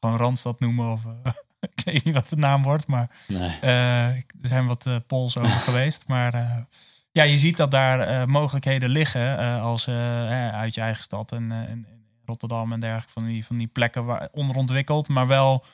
gewoon 0.00 0.16
Randstad 0.16 0.60
noemen. 0.60 0.92
Of 0.92 1.04
uh, 1.04 1.32
ik 1.76 1.84
weet 1.84 2.04
niet 2.04 2.14
wat 2.14 2.28
de 2.28 2.36
naam 2.36 2.62
wordt. 2.62 2.86
Maar 2.86 3.10
nee. 3.28 3.58
er 3.60 4.24
zijn 4.42 4.66
wat 4.66 4.88
polls 5.06 5.36
over 5.38 5.60
geweest. 5.70 6.04
Maar 6.06 6.66
ja, 7.12 7.22
je 7.22 7.38
ziet 7.38 7.56
dat 7.56 7.70
daar 7.70 8.28
mogelijkheden 8.28 8.88
liggen. 8.88 9.60
als 9.60 9.88
uit 10.52 10.74
je 10.74 10.80
eigen 10.80 11.02
stad 11.02 11.32
en, 11.32 11.52
en 11.52 11.86
Rotterdam 12.30 12.72
en 12.72 12.80
dergelijke. 12.80 13.12
Van 13.12 13.26
die, 13.26 13.46
van 13.46 13.56
die 13.56 13.66
plekken 13.66 14.04
waar, 14.04 14.28
onderontwikkeld. 14.32 15.08
Maar 15.08 15.26
wel 15.26 15.64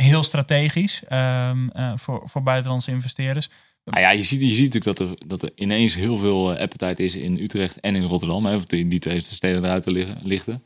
heel 0.00 0.22
strategisch 0.22 1.02
um, 1.12 1.70
voor, 1.94 2.22
voor 2.24 2.42
buitenlandse 2.42 2.90
investeerders. 2.90 3.48
Nou 3.84 4.00
ja, 4.00 4.10
je 4.10 4.22
ziet, 4.22 4.40
je 4.40 4.54
ziet 4.54 4.74
natuurlijk 4.74 4.98
dat 4.98 5.08
er, 5.08 5.28
dat 5.28 5.42
er 5.42 5.50
ineens 5.54 5.94
heel 5.94 6.18
veel 6.18 6.54
eh, 6.54 6.60
appetite 6.60 7.04
is 7.04 7.14
in 7.14 7.38
Utrecht 7.38 7.80
en 7.80 7.96
in 7.96 8.02
Rotterdam. 8.02 8.46
Hè, 8.46 8.58
die, 8.60 8.88
die 8.88 8.98
twee 8.98 9.20
steden 9.20 9.64
eruit 9.64 9.82
te 9.82 9.90
liggen, 9.90 10.18
lichten. 10.22 10.64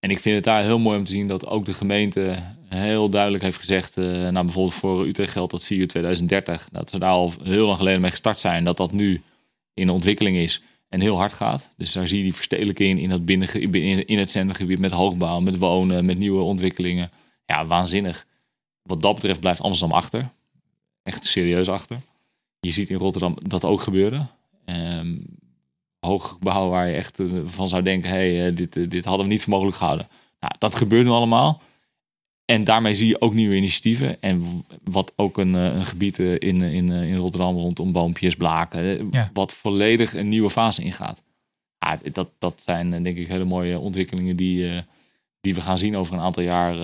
En 0.00 0.10
ik 0.10 0.20
vind 0.20 0.34
het 0.34 0.44
daar 0.44 0.62
heel 0.62 0.78
mooi 0.78 0.98
om 0.98 1.04
te 1.04 1.10
zien 1.10 1.28
dat 1.28 1.46
ook 1.46 1.64
de 1.64 1.72
gemeente 1.72 2.42
heel 2.68 3.08
duidelijk 3.08 3.42
heeft 3.42 3.58
gezegd, 3.58 3.96
uh, 3.96 4.04
nou 4.04 4.44
bijvoorbeeld 4.44 4.74
voor 4.74 5.06
Utrecht 5.06 5.32
geldt 5.32 5.50
dat 5.50 5.66
je 5.66 5.86
2030, 5.86 6.68
dat 6.72 6.90
ze 6.90 6.98
daar 6.98 7.10
al 7.10 7.32
heel 7.42 7.66
lang 7.66 7.76
geleden 7.78 8.00
mee 8.00 8.10
gestart 8.10 8.38
zijn, 8.38 8.64
dat 8.64 8.76
dat 8.76 8.92
nu 8.92 9.22
in 9.74 9.90
ontwikkeling 9.90 10.36
is 10.36 10.62
en 10.88 11.00
heel 11.00 11.16
hard 11.16 11.32
gaat. 11.32 11.70
Dus 11.76 11.92
daar 11.92 12.08
zie 12.08 12.16
je 12.16 12.22
die 12.22 12.34
verstedelijking 12.34 13.00
in, 13.00 13.08
dat 13.08 13.24
binnen, 13.24 13.52
in, 13.52 14.06
in 14.06 14.18
het 14.18 14.30
centrumgebied 14.30 14.78
met 14.78 14.90
hoogbouw, 14.90 15.40
met 15.40 15.58
wonen, 15.58 16.04
met 16.04 16.18
nieuwe 16.18 16.42
ontwikkelingen. 16.42 17.10
Ja, 17.46 17.66
waanzinnig. 17.66 18.26
Wat 18.88 19.02
dat 19.02 19.14
betreft 19.14 19.40
blijft 19.40 19.60
Amsterdam 19.60 19.96
achter. 19.96 20.30
Echt 21.02 21.24
serieus 21.24 21.68
achter. 21.68 21.98
Je 22.60 22.70
ziet 22.70 22.90
in 22.90 22.96
Rotterdam 22.96 23.36
dat 23.42 23.64
ook 23.64 23.80
gebeuren. 23.80 24.30
Um, 24.64 25.38
hoogbouw 26.00 26.68
waar 26.68 26.88
je 26.88 26.94
echt 26.94 27.20
eh, 27.20 27.26
van 27.44 27.68
zou 27.68 27.82
denken, 27.82 28.10
hey, 28.10 28.46
eh, 28.46 28.56
dit, 28.56 28.76
eh, 28.76 28.88
dit 28.88 29.04
hadden 29.04 29.26
we 29.26 29.32
niet 29.32 29.42
voor 29.42 29.52
mogelijk 29.52 29.76
gehouden. 29.76 30.08
Nou, 30.40 30.52
dat 30.58 30.74
gebeurt 30.74 31.04
nu 31.04 31.10
allemaal. 31.10 31.60
En 32.44 32.64
daarmee 32.64 32.94
zie 32.94 33.08
je 33.08 33.20
ook 33.20 33.34
nieuwe 33.34 33.56
initiatieven. 33.56 34.22
En 34.22 34.64
wat 34.84 35.12
ook 35.16 35.38
een, 35.38 35.54
een 35.54 35.86
gebied 35.86 36.18
in, 36.18 36.62
in, 36.62 36.90
in 36.90 37.16
Rotterdam 37.16 37.56
rondom 37.56 37.92
boompjes, 37.92 38.36
blaken, 38.36 39.10
wat 39.32 39.52
volledig 39.52 40.14
een 40.14 40.28
nieuwe 40.28 40.50
fase 40.50 40.82
ingaat. 40.82 41.22
Ja, 41.78 41.98
dat, 42.12 42.28
dat 42.38 42.62
zijn 42.62 43.02
denk 43.02 43.16
ik 43.16 43.28
hele 43.28 43.44
mooie 43.44 43.78
ontwikkelingen 43.78 44.36
die, 44.36 44.82
die 45.40 45.54
we 45.54 45.60
gaan 45.60 45.78
zien 45.78 45.96
over 45.96 46.14
een 46.14 46.20
aantal 46.20 46.42
jaar. 46.42 46.74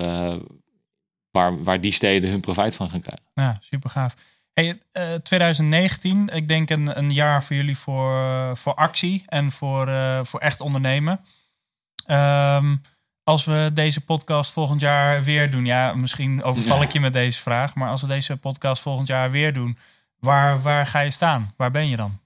Waar, 1.35 1.63
waar 1.63 1.81
die 1.81 1.91
steden 1.91 2.29
hun 2.29 2.39
profijt 2.39 2.75
van 2.75 2.89
gaan 2.89 3.01
krijgen. 3.01 3.25
Ja, 3.33 3.57
super 3.59 3.89
gaaf. 3.89 4.15
Hey, 4.53 4.79
2019, 5.23 6.29
eh, 6.29 6.35
ik 6.35 6.47
denk 6.47 6.69
een, 6.69 6.97
een 6.97 7.13
jaar 7.13 7.43
voor 7.43 7.55
jullie 7.55 7.77
voor, 7.77 8.57
voor 8.57 8.73
actie 8.73 9.23
en 9.27 9.51
voor, 9.51 9.87
uh, 9.87 10.19
voor 10.23 10.39
echt 10.39 10.61
ondernemen. 10.61 11.19
Um, 12.07 12.81
als 13.23 13.45
we 13.45 13.71
deze 13.73 14.01
podcast 14.01 14.51
volgend 14.51 14.81
jaar 14.81 15.23
weer 15.23 15.51
doen, 15.51 15.65
ja, 15.65 15.93
misschien 15.93 16.43
overval 16.43 16.81
ik 16.81 16.91
je 16.91 16.99
met 16.99 17.13
deze 17.13 17.41
vraag, 17.41 17.75
maar 17.75 17.89
als 17.89 18.01
we 18.01 18.07
deze 18.07 18.37
podcast 18.37 18.81
volgend 18.81 19.07
jaar 19.07 19.31
weer 19.31 19.53
doen, 19.53 19.77
waar, 20.19 20.61
waar 20.61 20.87
ga 20.87 20.99
je 20.99 21.11
staan? 21.11 21.53
Waar 21.57 21.71
ben 21.71 21.87
je 21.87 21.95
dan? 21.95 22.19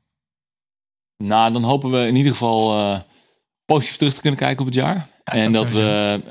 Nou, 1.18 1.54
dan 1.54 1.64
hopen 1.64 1.92
we 1.92 2.08
in 2.08 2.16
ieder 2.16 2.32
geval 2.32 2.80
uh, 2.80 3.00
positief 3.66 3.98
terug 3.98 4.14
te 4.14 4.22
kunnen 4.22 4.40
kijken 4.40 4.60
op 4.60 4.66
het 4.66 4.76
jaar. 4.76 5.08
en 5.24 5.52
dat, 5.52 5.70
dat 5.70 5.78
we, 5.78 6.22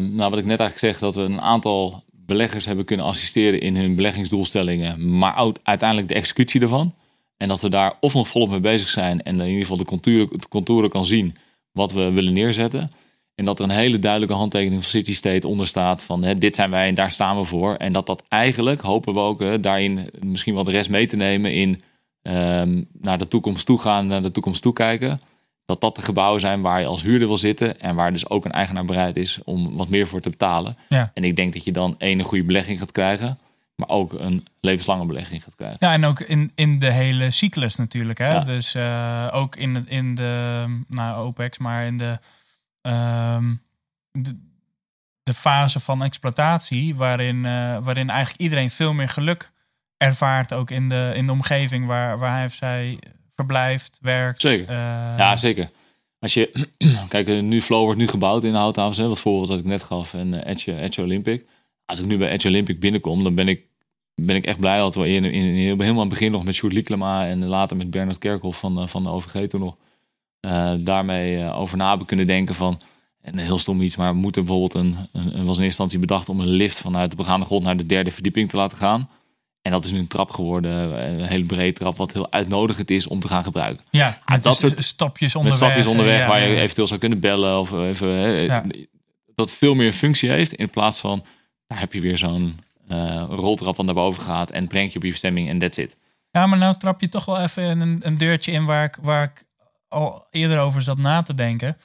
nou 0.00 0.30
wat 0.30 0.38
ik 0.38 0.44
net 0.44 0.60
eigenlijk 0.60 0.78
zeg, 0.78 0.98
dat 0.98 1.14
we 1.14 1.20
een 1.20 1.40
aantal 1.40 2.03
beleggers 2.26 2.64
hebben 2.64 2.84
kunnen 2.84 3.06
assisteren 3.06 3.60
in 3.60 3.76
hun 3.76 3.94
beleggingsdoelstellingen, 3.94 5.18
maar 5.18 5.54
uiteindelijk 5.62 6.08
de 6.08 6.14
executie 6.14 6.60
ervan. 6.60 6.94
En 7.36 7.48
dat 7.48 7.60
we 7.60 7.68
daar 7.68 7.92
of 8.00 8.14
nog 8.14 8.28
volop 8.28 8.48
mee 8.50 8.60
bezig 8.60 8.88
zijn 8.88 9.22
en 9.22 9.40
in 9.40 9.46
ieder 9.46 9.60
geval 9.60 9.76
de 9.76 10.48
contouren, 10.48 10.90
kan 10.90 11.04
zien 11.04 11.36
wat 11.72 11.92
we 11.92 12.12
willen 12.12 12.32
neerzetten. 12.32 12.90
En 13.34 13.44
dat 13.44 13.58
er 13.58 13.64
een 13.64 13.70
hele 13.70 13.98
duidelijke 13.98 14.34
handtekening 14.34 14.82
van 14.82 14.90
City 14.90 15.14
State 15.14 15.48
onder 15.48 15.66
staat 15.66 16.02
van 16.02 16.22
hè, 16.22 16.38
dit 16.38 16.54
zijn 16.54 16.70
wij 16.70 16.88
en 16.88 16.94
daar 16.94 17.12
staan 17.12 17.38
we 17.38 17.44
voor. 17.44 17.74
En 17.74 17.92
dat 17.92 18.06
dat 18.06 18.22
eigenlijk, 18.28 18.80
hopen 18.80 19.14
we 19.14 19.20
ook, 19.20 19.40
hè, 19.40 19.60
daarin 19.60 20.10
misschien 20.20 20.54
wel 20.54 20.64
de 20.64 20.70
rest 20.70 20.90
mee 20.90 21.06
te 21.06 21.16
nemen 21.16 21.52
in 21.52 21.82
um, 22.22 22.88
naar 23.00 23.18
de 23.18 23.28
toekomst 23.28 23.66
toe 23.66 23.78
gaan, 23.78 24.06
naar 24.06 24.22
de 24.22 24.30
toekomst 24.30 24.62
toe 24.62 24.72
kijken 24.72 25.20
dat 25.66 25.80
dat 25.80 25.96
de 25.96 26.02
gebouwen 26.02 26.40
zijn 26.40 26.60
waar 26.60 26.80
je 26.80 26.86
als 26.86 27.02
huurder 27.02 27.26
wil 27.26 27.36
zitten 27.36 27.80
en 27.80 27.94
waar 27.94 28.12
dus 28.12 28.28
ook 28.28 28.44
een 28.44 28.50
eigenaar 28.50 28.84
bereid 28.84 29.16
is 29.16 29.40
om 29.44 29.76
wat 29.76 29.88
meer 29.88 30.06
voor 30.06 30.20
te 30.20 30.30
betalen. 30.30 30.76
Ja. 30.88 31.10
En 31.14 31.24
ik 31.24 31.36
denk 31.36 31.52
dat 31.52 31.64
je 31.64 31.72
dan 31.72 31.94
één 31.98 32.18
een 32.18 32.24
goede 32.24 32.44
belegging 32.44 32.78
gaat 32.78 32.92
krijgen, 32.92 33.38
maar 33.74 33.88
ook 33.88 34.12
een 34.12 34.46
levenslange 34.60 35.06
belegging 35.06 35.42
gaat 35.42 35.54
krijgen. 35.54 35.78
Ja, 35.80 35.92
en 35.92 36.04
ook 36.04 36.20
in, 36.20 36.52
in 36.54 36.78
de 36.78 36.92
hele 36.92 37.30
cyclus 37.30 37.76
natuurlijk. 37.76 38.18
Hè? 38.18 38.44
Dus 38.44 38.74
uh, 38.74 39.28
ook 39.32 39.56
in, 39.56 39.74
het, 39.74 39.86
in 39.86 40.14
de 40.14 40.64
nou, 40.88 41.26
OPEX, 41.26 41.58
maar 41.58 41.84
in 41.84 41.96
de, 41.96 42.18
um, 42.82 43.62
de, 44.10 44.38
de, 45.22 45.34
fase 45.34 45.80
van 45.80 46.02
exploitatie, 46.02 46.94
waarin, 46.94 47.36
uh, 47.36 47.78
waarin 47.80 48.10
eigenlijk 48.10 48.40
iedereen 48.40 48.70
veel 48.70 48.92
meer 48.92 49.08
geluk 49.08 49.52
ervaart, 49.96 50.52
ook 50.52 50.70
in 50.70 50.88
de, 50.88 51.12
in 51.14 51.26
de 51.26 51.32
omgeving 51.32 51.86
waar, 51.86 52.18
waar 52.18 52.32
hij 52.32 52.44
of 52.44 52.52
zij 52.52 52.98
verblijft, 53.34 53.98
werkt. 54.00 54.40
Zeker. 54.40 54.68
Uh, 54.70 54.76
ja, 55.18 55.36
zeker. 55.36 55.70
als 56.18 56.34
je, 56.34 56.68
kijk, 57.08 57.42
nu 57.42 57.62
Flow 57.62 57.82
wordt 57.82 57.98
nu 57.98 58.08
gebouwd 58.08 58.44
in 58.44 58.52
de 58.52 58.58
houthavens, 58.58 58.98
hè, 58.98 59.08
wat 59.08 59.20
voorbeeld 59.20 59.48
dat 59.48 59.58
ik 59.58 59.64
net 59.64 59.82
gaf, 59.82 60.14
en 60.14 60.32
uh, 60.32 60.46
Edge, 60.46 60.80
Edge 60.80 61.02
Olympic. 61.02 61.46
Als 61.86 61.98
ik 61.98 62.06
nu 62.06 62.18
bij 62.18 62.30
Edge 62.30 62.48
Olympic 62.48 62.80
binnenkom, 62.80 63.22
dan 63.22 63.34
ben 63.34 63.48
ik, 63.48 63.66
ben 64.14 64.36
ik 64.36 64.46
echt 64.46 64.58
blij 64.58 64.78
dat 64.78 64.94
we 64.94 65.08
in, 65.08 65.24
in, 65.24 65.32
in, 65.32 65.54
helemaal 65.54 65.88
aan 65.90 65.98
het 65.98 66.08
begin 66.08 66.32
nog 66.32 66.44
met 66.44 66.54
Sjoerd 66.54 66.72
Lieklema 66.72 67.26
en 67.26 67.44
later 67.44 67.76
met 67.76 67.90
Bernard 67.90 68.18
Kerkhoff 68.18 68.58
van, 68.58 68.88
van 68.88 69.02
de 69.02 69.08
OVG 69.08 69.46
toen 69.48 69.60
nog, 69.60 69.76
daarmee 70.84 71.50
over 71.52 71.76
na 71.76 71.88
hebben 71.88 72.06
kunnen 72.06 72.26
denken 72.26 72.54
van, 72.54 72.80
en 73.24 73.38
heel 73.38 73.58
stom 73.58 73.80
iets, 73.80 73.96
maar 73.96 74.14
moet 74.14 74.36
er 74.36 74.42
bijvoorbeeld 74.44 74.74
een, 74.74 74.96
een, 75.12 75.24
was 75.24 75.34
in 75.34 75.44
eerste 75.46 75.62
instantie 75.62 75.98
bedacht 75.98 76.28
om 76.28 76.40
een 76.40 76.48
lift 76.48 76.80
vanuit 76.80 77.10
de 77.10 77.16
begaande 77.16 77.46
grond 77.46 77.64
naar 77.64 77.76
de 77.76 77.86
derde 77.86 78.10
verdieping 78.10 78.50
te 78.50 78.56
laten 78.56 78.76
gaan. 78.76 79.08
En 79.64 79.70
dat 79.70 79.84
is 79.84 79.92
nu 79.92 79.98
een 79.98 80.06
trap 80.06 80.30
geworden, 80.30 80.72
een 81.10 81.26
hele 81.26 81.44
brede 81.44 81.72
trap, 81.72 81.96
wat 81.96 82.12
heel 82.12 82.32
uitnodigend 82.32 82.90
is 82.90 83.06
om 83.06 83.20
te 83.20 83.28
gaan 83.28 83.44
gebruiken. 83.44 83.84
Ja, 83.90 84.18
met 84.26 84.42
dat 84.42 84.56
soort 84.56 84.84
stapjes 84.84 85.34
onderweg. 85.34 85.60
Met 85.60 85.68
stapjes 85.68 85.90
onderweg 85.90 86.26
waar 86.26 86.40
je 86.40 86.56
eventueel 86.56 86.86
zou 86.86 87.00
kunnen 87.00 87.20
bellen 87.20 87.58
of 87.58 87.72
even 87.72 88.08
hè, 88.08 88.60
dat 89.34 89.52
veel 89.52 89.74
meer 89.74 89.92
functie 89.92 90.30
heeft 90.30 90.52
in 90.52 90.70
plaats 90.70 91.00
van 91.00 91.24
daar 91.66 91.78
heb 91.78 91.92
je 91.92 92.00
weer 92.00 92.18
zo'n 92.18 92.60
uh, 92.90 93.24
roltrap 93.28 93.76
wat 93.76 93.86
naar 93.86 93.94
boven 93.94 94.22
gaat 94.22 94.50
en 94.50 94.66
brengt 94.66 94.92
je 94.92 94.98
op 94.98 95.04
je 95.04 95.10
bestemming 95.10 95.48
en 95.48 95.58
that's 95.58 95.78
it. 95.78 95.96
Ja, 96.30 96.46
maar 96.46 96.58
nou 96.58 96.76
trap 96.76 97.00
je 97.00 97.08
toch 97.08 97.24
wel 97.24 97.40
even 97.40 97.80
een, 97.80 97.98
een 98.02 98.18
deurtje 98.18 98.52
in 98.52 98.64
waar 98.64 98.84
ik, 98.84 98.98
waar 99.02 99.24
ik 99.24 99.44
al 99.88 100.26
eerder 100.30 100.58
over 100.58 100.82
zat 100.82 100.98
na 100.98 101.22
te 101.22 101.34
denken. 101.34 101.76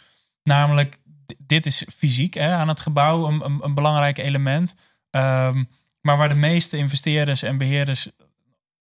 Namelijk, 0.43 0.99
dit 1.37 1.65
is 1.65 1.85
fysiek 1.95 2.33
hè, 2.33 2.51
aan 2.51 2.67
het 2.67 2.79
gebouw 2.79 3.27
een, 3.27 3.45
een, 3.45 3.59
een 3.61 3.73
belangrijk 3.73 4.17
element. 4.17 4.75
Um, 5.11 5.69
maar 6.01 6.17
waar 6.17 6.29
de 6.29 6.35
meeste 6.35 6.77
investeerders 6.77 7.43
en 7.43 7.57
beheerders 7.57 8.09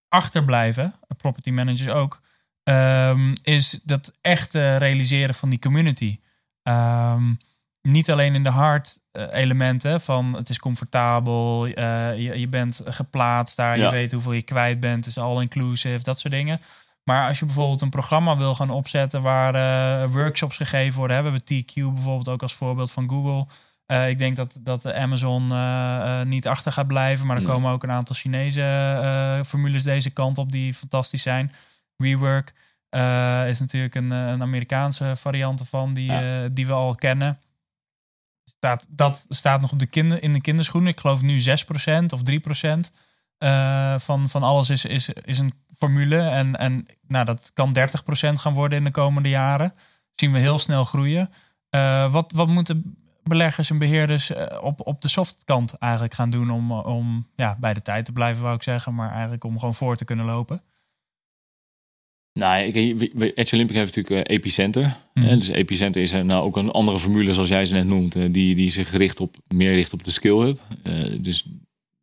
achterblijven, 0.08 0.94
property 1.16 1.50
managers 1.50 1.90
ook, 1.90 2.20
um, 2.64 3.32
is 3.42 3.80
dat 3.84 4.12
echte 4.20 4.76
realiseren 4.76 5.34
van 5.34 5.50
die 5.50 5.58
community. 5.58 6.18
Um, 6.62 7.38
niet 7.82 8.10
alleen 8.10 8.34
in 8.34 8.42
de 8.42 8.50
hard 8.50 8.98
eh, 9.12 9.24
elementen 9.30 10.00
van 10.00 10.34
het 10.34 10.48
is 10.48 10.58
comfortabel, 10.58 11.66
uh, 11.66 11.74
je, 12.18 12.40
je 12.40 12.48
bent 12.48 12.80
geplaatst 12.84 13.56
daar, 13.56 13.78
je 13.78 13.90
weet 13.90 14.12
hoeveel 14.12 14.32
je 14.32 14.42
kwijt 14.42 14.80
bent, 14.80 15.04
het 15.04 15.16
is 15.16 15.22
all 15.22 15.40
inclusive, 15.40 16.02
dat 16.02 16.18
soort 16.18 16.34
dingen. 16.34 16.60
Maar 17.02 17.28
als 17.28 17.38
je 17.38 17.44
bijvoorbeeld 17.44 17.80
een 17.80 17.90
programma 17.90 18.36
wil 18.36 18.54
gaan 18.54 18.70
opzetten 18.70 19.22
waar 19.22 19.54
uh, 19.54 20.12
workshops 20.12 20.56
gegeven 20.56 20.98
worden, 20.98 21.16
hebben 21.16 21.32
we 21.32 21.62
TQ 21.64 21.74
bijvoorbeeld 21.74 22.28
ook 22.28 22.42
als 22.42 22.54
voorbeeld 22.54 22.90
van 22.90 23.08
Google. 23.08 23.46
Uh, 23.92 24.08
ik 24.08 24.18
denk 24.18 24.36
dat, 24.36 24.58
dat 24.60 24.92
Amazon 24.92 25.52
uh, 25.52 26.22
niet 26.22 26.46
achter 26.46 26.72
gaat 26.72 26.86
blijven. 26.86 27.26
Maar 27.26 27.36
er 27.36 27.42
komen 27.42 27.72
ook 27.72 27.82
een 27.82 27.90
aantal 27.90 28.16
Chinese 28.16 29.42
formules 29.46 29.82
deze 29.82 30.10
kant 30.10 30.38
op 30.38 30.52
die 30.52 30.74
fantastisch 30.74 31.22
zijn. 31.22 31.52
WeWork 31.96 32.52
is 33.48 33.58
natuurlijk 33.58 33.94
een, 33.94 34.10
een 34.10 34.42
Amerikaanse 34.42 35.16
variant 35.16 35.60
ervan 35.60 35.94
die, 35.94 36.10
ja. 36.10 36.48
die 36.48 36.66
we 36.66 36.72
al 36.72 36.94
kennen. 36.94 37.38
Staat, 38.44 38.86
dat 38.88 39.26
staat 39.28 39.60
nog 39.60 39.72
op 39.72 39.78
de 39.78 39.86
kinder, 39.86 40.22
in 40.22 40.32
de 40.32 40.40
kinderschoenen. 40.40 40.90
Ik 40.90 41.00
geloof 41.00 41.22
nu 41.22 41.40
6% 41.40 41.42
of 42.08 42.20
3% 42.22 44.02
van, 44.02 44.28
van 44.28 44.42
alles 44.42 44.70
is, 44.70 44.84
is, 44.84 45.08
is 45.08 45.38
een 45.38 45.54
formule. 45.76 46.20
En, 46.20 46.56
en 46.56 46.86
nou, 47.06 47.24
dat 47.24 47.50
kan 47.54 47.76
30% 47.78 47.82
gaan 48.32 48.54
worden 48.54 48.78
in 48.78 48.84
de 48.84 48.90
komende 48.90 49.28
jaren. 49.28 49.74
zien 50.12 50.32
we 50.32 50.38
heel 50.38 50.58
snel 50.58 50.84
groeien. 50.84 51.30
wat, 52.10 52.32
wat 52.32 52.48
moeten 52.48 52.96
beleggers 53.28 53.70
en 53.70 53.78
beheerders 53.78 54.30
eh, 54.30 54.62
op, 54.62 54.86
op 54.86 55.02
de 55.02 55.08
softkant 55.08 55.74
eigenlijk 55.74 56.14
gaan 56.14 56.30
doen 56.30 56.50
om, 56.50 56.72
om 56.72 57.26
ja, 57.36 57.56
bij 57.60 57.74
de 57.74 57.82
tijd 57.82 58.04
te 58.04 58.12
blijven, 58.12 58.42
wou 58.42 58.54
ik 58.54 58.62
zeggen, 58.62 58.94
maar 58.94 59.10
eigenlijk 59.12 59.44
om 59.44 59.58
gewoon 59.58 59.74
voor 59.74 59.96
te 59.96 60.04
kunnen 60.04 60.26
lopen? 60.26 60.62
Nou, 62.32 62.62
Edge 63.34 63.54
Olympic 63.54 63.76
heeft 63.76 63.96
natuurlijk 63.96 64.28
uh, 64.28 64.36
Epicenter. 64.36 64.96
Mm. 65.14 65.24
Dus 65.24 65.48
Epicenter 65.48 66.02
is 66.02 66.12
nou 66.12 66.44
ook 66.44 66.56
een 66.56 66.70
andere 66.70 66.98
formule, 66.98 67.34
zoals 67.34 67.48
jij 67.48 67.66
ze 67.66 67.74
net 67.74 67.86
noemt, 67.86 68.12
die, 68.12 68.54
die 68.54 68.70
zich 68.70 68.90
richt 68.90 69.20
op, 69.20 69.36
meer 69.48 69.74
richt 69.74 69.92
op 69.92 70.04
de 70.04 70.10
skill 70.10 70.38
hub. 70.38 70.60
Dus 71.20 71.46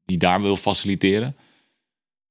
die 0.05 0.17
daar 0.17 0.41
wil 0.41 0.55
faciliteren. 0.55 1.35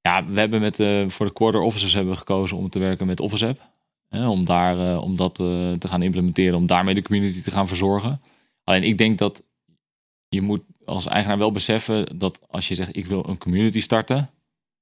Ja, 0.01 0.27
we 0.27 0.41
hebben 0.41 0.61
met, 0.61 0.77
voor 1.13 1.27
de 1.27 1.33
quarter 1.33 1.61
officers 1.61 1.93
hebben 1.93 2.13
we 2.13 2.19
gekozen 2.19 2.57
om 2.57 2.69
te 2.69 2.79
werken 2.79 3.07
met 3.07 3.21
Office 3.21 3.47
App. 3.47 3.61
om, 4.11 4.45
daar, 4.45 4.99
om 4.99 5.17
dat 5.17 5.35
te 5.35 5.89
gaan 5.89 6.03
implementeren, 6.03 6.59
om 6.59 6.67
daarmee 6.67 6.95
de 6.95 7.03
community 7.03 7.43
te 7.43 7.51
gaan 7.51 7.69
verzorgen. 7.69 8.21
Alleen 8.64 8.83
ik 8.83 8.98
denk 8.98 9.18
dat 9.18 9.42
je 10.29 10.40
moet 10.40 10.62
als 10.85 11.07
eigenaar 11.07 11.38
wel 11.38 11.53
beseffen 11.53 12.18
dat 12.18 12.40
als 12.48 12.68
je 12.68 12.74
zegt 12.74 12.96
ik 12.96 13.07
wil 13.07 13.24
een 13.29 13.38
community 13.38 13.81
starten, 13.81 14.31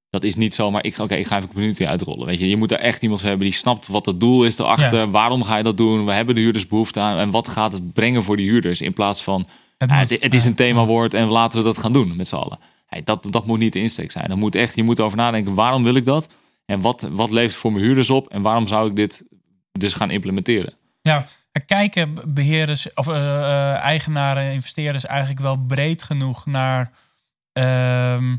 dat 0.09 0.23
is 0.23 0.35
niet 0.35 0.53
zomaar 0.53 0.85
ik, 0.85 0.97
oké, 0.97 1.15
ik 1.15 1.27
ga 1.27 1.35
even 1.35 1.47
een 1.47 1.53
community 1.53 1.85
uitrollen. 1.85 2.25
Weet 2.25 2.39
je, 2.39 2.49
je 2.49 2.57
moet 2.57 2.71
er 2.71 2.79
echt 2.79 3.01
iemand 3.01 3.21
hebben 3.21 3.39
die 3.39 3.55
snapt 3.55 3.87
wat 3.87 4.05
het 4.05 4.19
doel 4.19 4.45
is 4.45 4.57
erachter. 4.57 4.99
Ja. 4.99 5.09
Waarom 5.09 5.43
ga 5.43 5.57
je 5.57 5.63
dat 5.63 5.77
doen? 5.77 6.05
We 6.05 6.11
hebben 6.11 6.35
de 6.35 6.41
huurders 6.41 6.67
behoefte 6.67 6.99
aan 6.99 7.17
en 7.17 7.31
wat 7.31 7.47
gaat 7.47 7.71
het 7.71 7.93
brengen 7.93 8.23
voor 8.23 8.37
die 8.37 8.49
huurders 8.49 8.81
in 8.81 8.93
plaats 8.93 9.23
van 9.23 9.47
het, 9.77 9.89
moet, 9.89 10.09
het, 10.09 10.23
het 10.23 10.33
is 10.33 10.45
een 10.45 10.55
themawoord 10.55 11.13
en 11.13 11.27
laten 11.27 11.59
we 11.59 11.65
dat 11.65 11.77
gaan 11.77 11.93
doen 11.93 12.15
met 12.15 12.27
z'n 12.27 12.35
allen. 12.35 12.59
Hey, 12.85 13.03
dat, 13.03 13.27
dat 13.29 13.45
moet 13.45 13.59
niet 13.59 13.73
de 13.73 13.79
insteek 13.79 14.11
zijn. 14.11 14.29
Dan 14.29 14.39
moet 14.39 14.55
echt, 14.55 14.75
je 14.75 14.83
moet 14.83 14.99
over 14.99 15.17
nadenken, 15.17 15.53
waarom 15.53 15.83
wil 15.83 15.95
ik 15.95 16.05
dat? 16.05 16.27
En 16.65 16.81
wat, 16.81 17.07
wat 17.11 17.31
levert 17.31 17.55
voor 17.55 17.71
mijn 17.71 17.83
huurders 17.83 18.09
op? 18.09 18.29
En 18.29 18.41
waarom 18.41 18.67
zou 18.67 18.89
ik 18.89 18.95
dit 18.95 19.23
dus 19.71 19.93
gaan 19.93 20.11
implementeren? 20.11 20.73
Ja, 21.01 21.25
kijken 21.59 22.33
beheerders 22.33 22.93
of 22.93 23.07
uh, 23.07 23.15
uh, 23.15 23.73
eigenaren, 23.73 24.51
investeerders 24.51 25.05
eigenlijk 25.05 25.39
wel 25.39 25.57
breed 25.57 26.03
genoeg 26.03 26.45
naar 26.45 26.91
uh, 27.53 28.33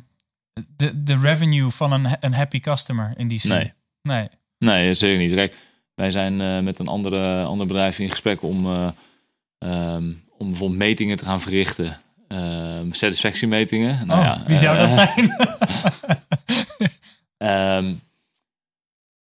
de, 0.77 1.03
de 1.03 1.16
revenue 1.16 1.70
van 1.70 1.92
een, 1.92 2.16
een 2.20 2.35
happy 2.35 2.61
customer 2.61 3.12
in 3.16 3.29
die 3.29 3.40
zin? 3.40 3.50
Nee. 3.50 3.72
Nee, 4.03 4.29
nee 4.59 4.94
zeker 4.94 5.18
niet. 5.18 5.35
Kijk, 5.35 5.57
wij 5.94 6.11
zijn 6.11 6.40
uh, 6.40 6.61
met 6.61 6.79
een 6.79 6.88
andere, 6.88 7.44
ander 7.44 7.66
bedrijf 7.66 7.98
in 7.98 8.11
gesprek 8.11 8.42
om, 8.42 8.66
um, 8.66 10.22
om 10.38 10.48
bijvoorbeeld 10.48 10.79
metingen 10.79 11.16
te 11.16 11.24
gaan 11.24 11.40
verrichten. 11.40 11.98
Ehm, 12.29 12.92
satisfactiemetingen. 12.92 14.07
Nou, 14.07 14.20
oh, 14.20 14.27
ja, 14.27 14.42
wie 14.46 14.57
zou 14.57 14.77
dat 14.77 14.92
zijn? 15.00 15.31
um, 17.85 18.00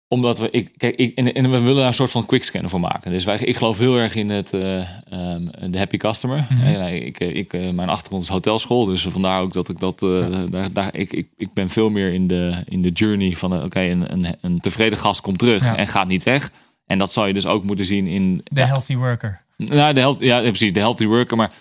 omdat 0.09 0.39
we, 0.39 0.51
ik, 0.51 0.71
kijk, 0.77 0.97
ik, 0.97 1.15
en, 1.15 1.35
en, 1.35 1.51
we 1.51 1.61
willen 1.61 1.77
daar 1.77 1.87
een 1.87 1.95
soort 1.95 2.11
van 2.11 2.27
quickscanner 2.27 2.71
voor 2.71 2.81
maken. 2.81 3.11
Dus 3.11 3.25
wij, 3.25 3.39
ik 3.39 3.57
geloof 3.57 3.79
heel 3.79 3.97
erg 3.97 4.15
in 4.15 4.31
het, 4.31 4.53
uh, 4.55 4.89
um, 5.13 5.51
de 5.71 5.79
happy 5.79 5.97
customer. 5.97 6.47
Mm 6.49 6.59
-hmm. 6.59 6.87
ik, 6.87 7.21
ik, 7.21 7.53
uh, 7.53 7.71
mijn 7.71 7.89
achtergrond 7.89 8.23
is 8.23 8.29
hotelschool, 8.29 8.85
dus 8.85 9.03
vandaar 9.03 9.41
ook 9.41 9.53
dat 9.53 9.69
ik 9.69 9.79
dat, 9.79 10.03
uh, 10.03 10.31
ja. 10.31 10.47
daar, 10.51 10.73
daar, 10.73 10.95
ik, 10.95 11.13
ik, 11.13 11.29
ik 11.37 11.53
ben 11.53 11.69
veel 11.69 11.91
meer 11.91 12.13
in 12.13 12.27
de, 12.27 12.63
in 12.65 12.83
de 12.83 12.91
journey 12.91 13.37
van, 13.37 13.55
oké, 13.55 13.65
okay, 13.65 13.91
een, 13.91 14.13
een, 14.13 14.37
een, 14.41 14.61
tevreden 14.61 14.99
gast 14.99 15.21
komt 15.21 15.39
terug 15.39 15.65
ja. 15.65 15.77
en 15.77 15.87
gaat 15.87 16.09
niet 16.09 16.23
weg. 16.23 16.51
En 16.87 16.99
dat 16.99 17.13
zou 17.13 17.27
je 17.27 17.35
dus 17.35 17.47
ook 17.47 17.65
moeten 17.65 17.87
zien 17.87 18.07
in... 18.07 18.41
De 18.45 18.65
healthy 18.65 18.97
worker. 18.97 19.43
Nou, 19.57 19.93
de 19.95 20.01
health, 20.01 20.21
ja, 20.21 20.41
precies, 20.41 20.73
de 20.73 20.81
healthy 20.81 21.07
worker. 21.07 21.37
Maar 21.37 21.53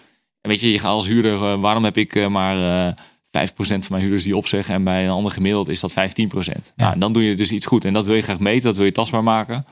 weet 0.42 0.60
je, 0.60 0.72
je 0.72 0.80
gaat 0.80 0.92
als 0.92 1.08
huurder, 1.08 1.60
waarom 1.60 1.84
heb 1.84 1.98
ik 1.98 2.30
maar 2.30 2.96
5% 3.38 3.50
van 3.56 3.80
mijn 3.90 4.02
huurders 4.02 4.24
die 4.24 4.38
opzeggen. 4.38 4.76
En 4.76 4.84
bij 4.84 5.04
een 5.04 5.12
ander 5.12 5.32
gemiddeld 5.32 5.68
is 5.68 5.80
dat 5.80 5.92
15%. 5.92 5.96
Ja. 5.96 6.52
Nou, 6.76 7.00
dan 7.00 7.14
doe 7.14 7.24
je 7.24 7.36
dus 7.36 7.52
iets 7.52 7.66
goed. 7.66 7.86
En 7.86 7.94
dat 7.94 8.06
wil 8.06 8.16
je 8.16 8.22
graag 8.22 8.40
meten, 8.40 8.64
dat 8.64 8.76
wil 8.76 8.86
je 8.86 8.92
tastbaar 8.92 9.24
maken. 9.24 9.66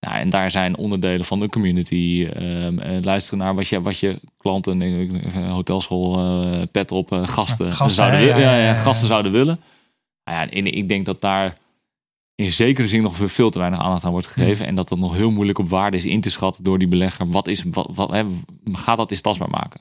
Nou, 0.00 0.16
en 0.16 0.30
daar 0.30 0.50
zijn 0.50 0.76
onderdelen 0.76 1.24
van 1.24 1.40
de 1.40 1.48
community. 1.48 2.28
Um, 2.36 2.80
luisteren 3.02 3.38
naar 3.38 3.54
wat 3.54 3.68
je, 3.68 3.82
wat 3.82 3.98
je 3.98 4.20
klanten, 4.38 4.80
een 4.80 5.48
hotelschool, 5.48 6.18
uh, 6.18 6.62
pet 6.72 6.92
op, 6.92 7.12
uh, 7.12 7.26
gasten, 7.28 7.66
ja, 7.66 7.72
gasten, 7.72 8.04
zouden, 8.04 8.20
ja, 8.20 8.36
ja, 8.36 8.56
ja, 8.56 8.74
gasten 8.74 9.06
zouden 9.06 9.32
willen. 9.32 9.60
Nou 10.24 10.38
ja, 10.38 10.50
en 10.50 10.66
ik 10.66 10.88
denk 10.88 11.04
dat 11.06 11.20
daar 11.20 11.54
in 12.34 12.52
zekere 12.52 12.88
zin 12.88 13.02
nog 13.02 13.16
veel 13.16 13.50
te 13.50 13.58
weinig 13.58 13.80
aandacht 13.80 14.04
aan 14.04 14.10
wordt 14.10 14.26
gegeven. 14.26 14.66
En 14.66 14.74
dat 14.74 14.88
dat 14.88 14.98
nog 14.98 15.14
heel 15.14 15.30
moeilijk 15.30 15.58
op 15.58 15.68
waarde 15.68 15.96
is 15.96 16.04
in 16.04 16.20
te 16.20 16.30
schatten 16.30 16.64
door 16.64 16.78
die 16.78 16.88
belegger. 16.88 17.30
Wat 17.30 17.48
is, 17.48 17.64
wat, 17.70 17.90
wat 17.94 18.10
hè, 18.10 18.24
gaat 18.72 18.96
dat 18.96 19.10
eens 19.10 19.20
tastbaar 19.20 19.50
maken? 19.50 19.80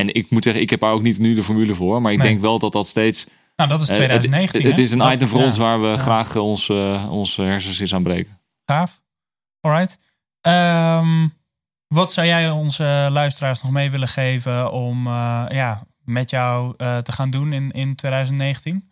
En 0.00 0.14
ik 0.14 0.30
moet 0.30 0.44
zeggen, 0.44 0.62
ik 0.62 0.70
heb 0.70 0.80
daar 0.80 0.92
ook 0.92 1.02
niet 1.02 1.18
nu 1.18 1.34
de 1.34 1.42
formule 1.42 1.74
voor. 1.74 2.02
Maar 2.02 2.12
ik 2.12 2.22
denk 2.22 2.40
wel 2.40 2.58
dat 2.58 2.72
dat 2.72 2.86
steeds... 2.86 3.26
Nou, 3.56 3.70
dat 3.70 3.80
is 3.80 3.86
2019. 3.86 4.60
het, 4.60 4.70
het, 4.70 4.78
is 4.78 4.90
een 4.90 5.12
item 5.12 5.28
voor 5.28 5.42
ons 5.42 5.56
waar 5.56 5.80
we 5.80 5.98
graag 5.98 6.36
ons, 6.36 6.68
uh, 6.68 7.10
onze 7.10 7.42
hersens 7.42 7.80
eens 7.80 7.94
aan 7.94 8.02
breken. 8.02 8.40
Gaaf. 8.64 9.00
Alright. 9.60 9.98
Um, 10.40 11.32
wat 11.86 12.12
zou 12.12 12.26
jij 12.26 12.50
onze 12.50 13.08
luisteraars 13.10 13.62
nog 13.62 13.72
mee 13.72 13.90
willen 13.90 14.08
geven 14.08 14.72
om 14.72 15.06
uh, 15.06 15.44
ja, 15.48 15.82
met 16.04 16.30
jou 16.30 16.74
uh, 16.76 16.96
te 16.96 17.12
gaan 17.12 17.30
doen 17.30 17.52
in, 17.52 17.70
in 17.70 17.94
2019? 17.94 18.90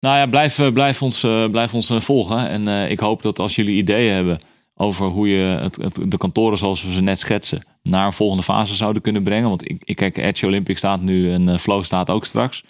Nou 0.00 0.16
ja, 0.16 0.26
blijf, 0.26 0.72
blijf 0.72 1.02
ons, 1.02 1.20
blijf 1.50 1.74
ons 1.74 1.92
volgen. 1.98 2.48
En 2.48 2.90
ik 2.90 3.00
hoop 3.00 3.22
dat 3.22 3.38
als 3.38 3.54
jullie 3.54 3.76
ideeën 3.76 4.14
hebben 4.14 4.40
over 4.74 5.06
hoe 5.06 5.28
je 5.28 5.58
het, 5.60 5.76
het, 5.76 6.10
de 6.10 6.16
kantoren 6.16 6.58
zoals 6.58 6.84
we 6.84 6.92
ze 6.92 7.02
net 7.02 7.18
schetsen 7.18 7.62
naar 7.82 8.06
een 8.06 8.12
volgende 8.12 8.42
fase 8.42 8.74
zouden 8.74 9.02
kunnen 9.02 9.22
brengen. 9.22 9.48
Want 9.48 9.70
ik, 9.70 9.82
ik 9.84 9.96
kijk, 9.96 10.16
Edge 10.16 10.46
Olympic 10.46 10.78
staat 10.78 11.00
nu 11.00 11.32
en 11.32 11.48
uh, 11.48 11.56
Flow 11.56 11.84
staat 11.84 12.10
ook 12.10 12.24
straks. 12.24 12.64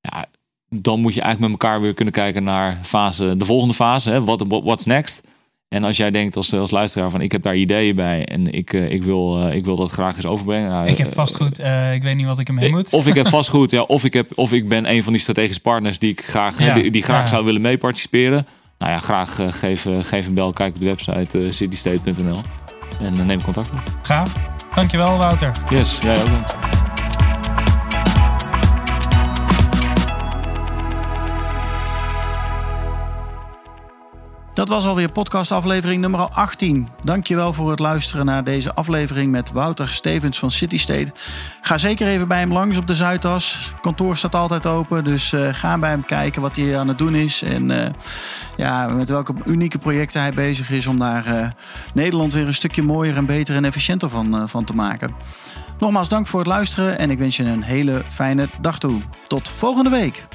Ja, 0.00 0.26
dan 0.68 1.00
moet 1.00 1.14
je 1.14 1.20
eigenlijk 1.20 1.52
met 1.52 1.62
elkaar 1.62 1.80
weer 1.80 1.94
kunnen 1.94 2.14
kijken 2.14 2.44
naar 2.44 2.78
fase, 2.82 3.36
de 3.36 3.44
volgende 3.44 3.74
fase. 3.74 4.10
Hè? 4.10 4.24
What, 4.24 4.44
what's 4.48 4.84
next? 4.84 5.22
En 5.68 5.84
als 5.84 5.96
jij 5.96 6.10
denkt 6.10 6.36
als, 6.36 6.52
als 6.52 6.70
luisteraar 6.70 7.10
van 7.10 7.20
ik 7.20 7.32
heb 7.32 7.42
daar 7.42 7.56
ideeën 7.56 7.96
bij 7.96 8.24
en 8.24 8.52
ik, 8.52 8.72
uh, 8.72 8.90
ik, 8.90 9.02
wil, 9.02 9.46
uh, 9.46 9.54
ik 9.54 9.64
wil 9.64 9.76
dat 9.76 9.90
graag 9.90 10.16
eens 10.16 10.26
overbrengen. 10.26 10.70
Nou, 10.70 10.86
ik 10.86 10.98
heb 10.98 11.12
vastgoed, 11.12 11.64
uh, 11.64 11.94
ik 11.94 12.02
weet 12.02 12.16
niet 12.16 12.26
wat 12.26 12.38
ik 12.38 12.46
hem 12.46 12.58
heen 12.58 12.70
moet. 12.70 12.92
Of 12.92 13.06
ik 13.06 13.14
heb 13.14 13.28
vastgoed, 13.38 13.70
ja, 13.70 13.82
of, 13.82 14.04
ik 14.04 14.12
heb, 14.12 14.32
of 14.34 14.52
ik 14.52 14.68
ben 14.68 14.90
een 14.90 15.02
van 15.02 15.12
die 15.12 15.22
strategische 15.22 15.62
partners 15.62 15.98
die 15.98 16.10
ik 16.10 16.20
graag, 16.20 16.58
ja, 16.62 16.74
die, 16.74 16.90
die, 16.90 17.02
graag 17.02 17.22
ja. 17.22 17.26
zou 17.26 17.44
willen 17.44 17.60
mee 17.60 17.78
participeren. 17.78 18.46
Nou 18.78 18.92
ja, 18.92 18.98
graag 18.98 19.38
geef, 19.58 19.86
geef 20.00 20.26
een 20.26 20.34
bel, 20.34 20.52
kijk 20.52 20.74
op 20.74 20.80
de 20.80 20.86
website 20.86 21.52
citystate.nl. 21.52 22.40
En 23.00 23.26
neem 23.26 23.42
contact 23.42 23.70
op. 23.70 23.82
Gaaf. 24.02 24.34
Dankjewel 24.74 25.16
Wouter. 25.16 25.50
Yes, 25.70 25.98
jij 26.00 26.22
ook. 26.22 26.85
Dat 34.56 34.68
was 34.68 34.86
alweer 34.86 35.10
podcast 35.10 35.52
aflevering 35.52 36.00
nummer 36.00 36.20
18. 36.20 36.88
Dankjewel 37.02 37.52
voor 37.52 37.70
het 37.70 37.78
luisteren 37.78 38.26
naar 38.26 38.44
deze 38.44 38.74
aflevering 38.74 39.30
met 39.30 39.52
Wouter 39.52 39.88
Stevens 39.88 40.38
van 40.38 40.50
City 40.50 40.78
State. 40.78 41.12
Ga 41.60 41.78
zeker 41.78 42.06
even 42.06 42.28
bij 42.28 42.38
hem 42.38 42.52
langs 42.52 42.78
op 42.78 42.86
de 42.86 42.94
Zuidas. 42.94 43.72
kantoor 43.80 44.16
staat 44.16 44.34
altijd 44.34 44.66
open, 44.66 45.04
dus 45.04 45.32
uh, 45.32 45.48
ga 45.52 45.78
bij 45.78 45.90
hem 45.90 46.04
kijken 46.04 46.42
wat 46.42 46.56
hij 46.56 46.78
aan 46.78 46.88
het 46.88 46.98
doen 46.98 47.14
is. 47.14 47.42
En 47.42 47.70
uh, 47.70 47.86
ja, 48.56 48.88
met 48.88 49.08
welke 49.08 49.34
unieke 49.44 49.78
projecten 49.78 50.20
hij 50.20 50.32
bezig 50.34 50.70
is 50.70 50.86
om 50.86 50.98
daar 50.98 51.26
uh, 51.26 51.46
Nederland 51.94 52.32
weer 52.32 52.46
een 52.46 52.54
stukje 52.54 52.82
mooier 52.82 53.16
en 53.16 53.26
beter 53.26 53.56
en 53.56 53.64
efficiënter 53.64 54.10
van, 54.10 54.48
van 54.48 54.64
te 54.64 54.74
maken. 54.74 55.14
Nogmaals 55.78 56.08
dank 56.08 56.26
voor 56.26 56.40
het 56.40 56.48
luisteren 56.48 56.98
en 56.98 57.10
ik 57.10 57.18
wens 57.18 57.36
je 57.36 57.44
een 57.44 57.62
hele 57.62 58.02
fijne 58.08 58.48
dag 58.60 58.78
toe. 58.78 59.00
Tot 59.26 59.48
volgende 59.48 59.90
week. 59.90 60.26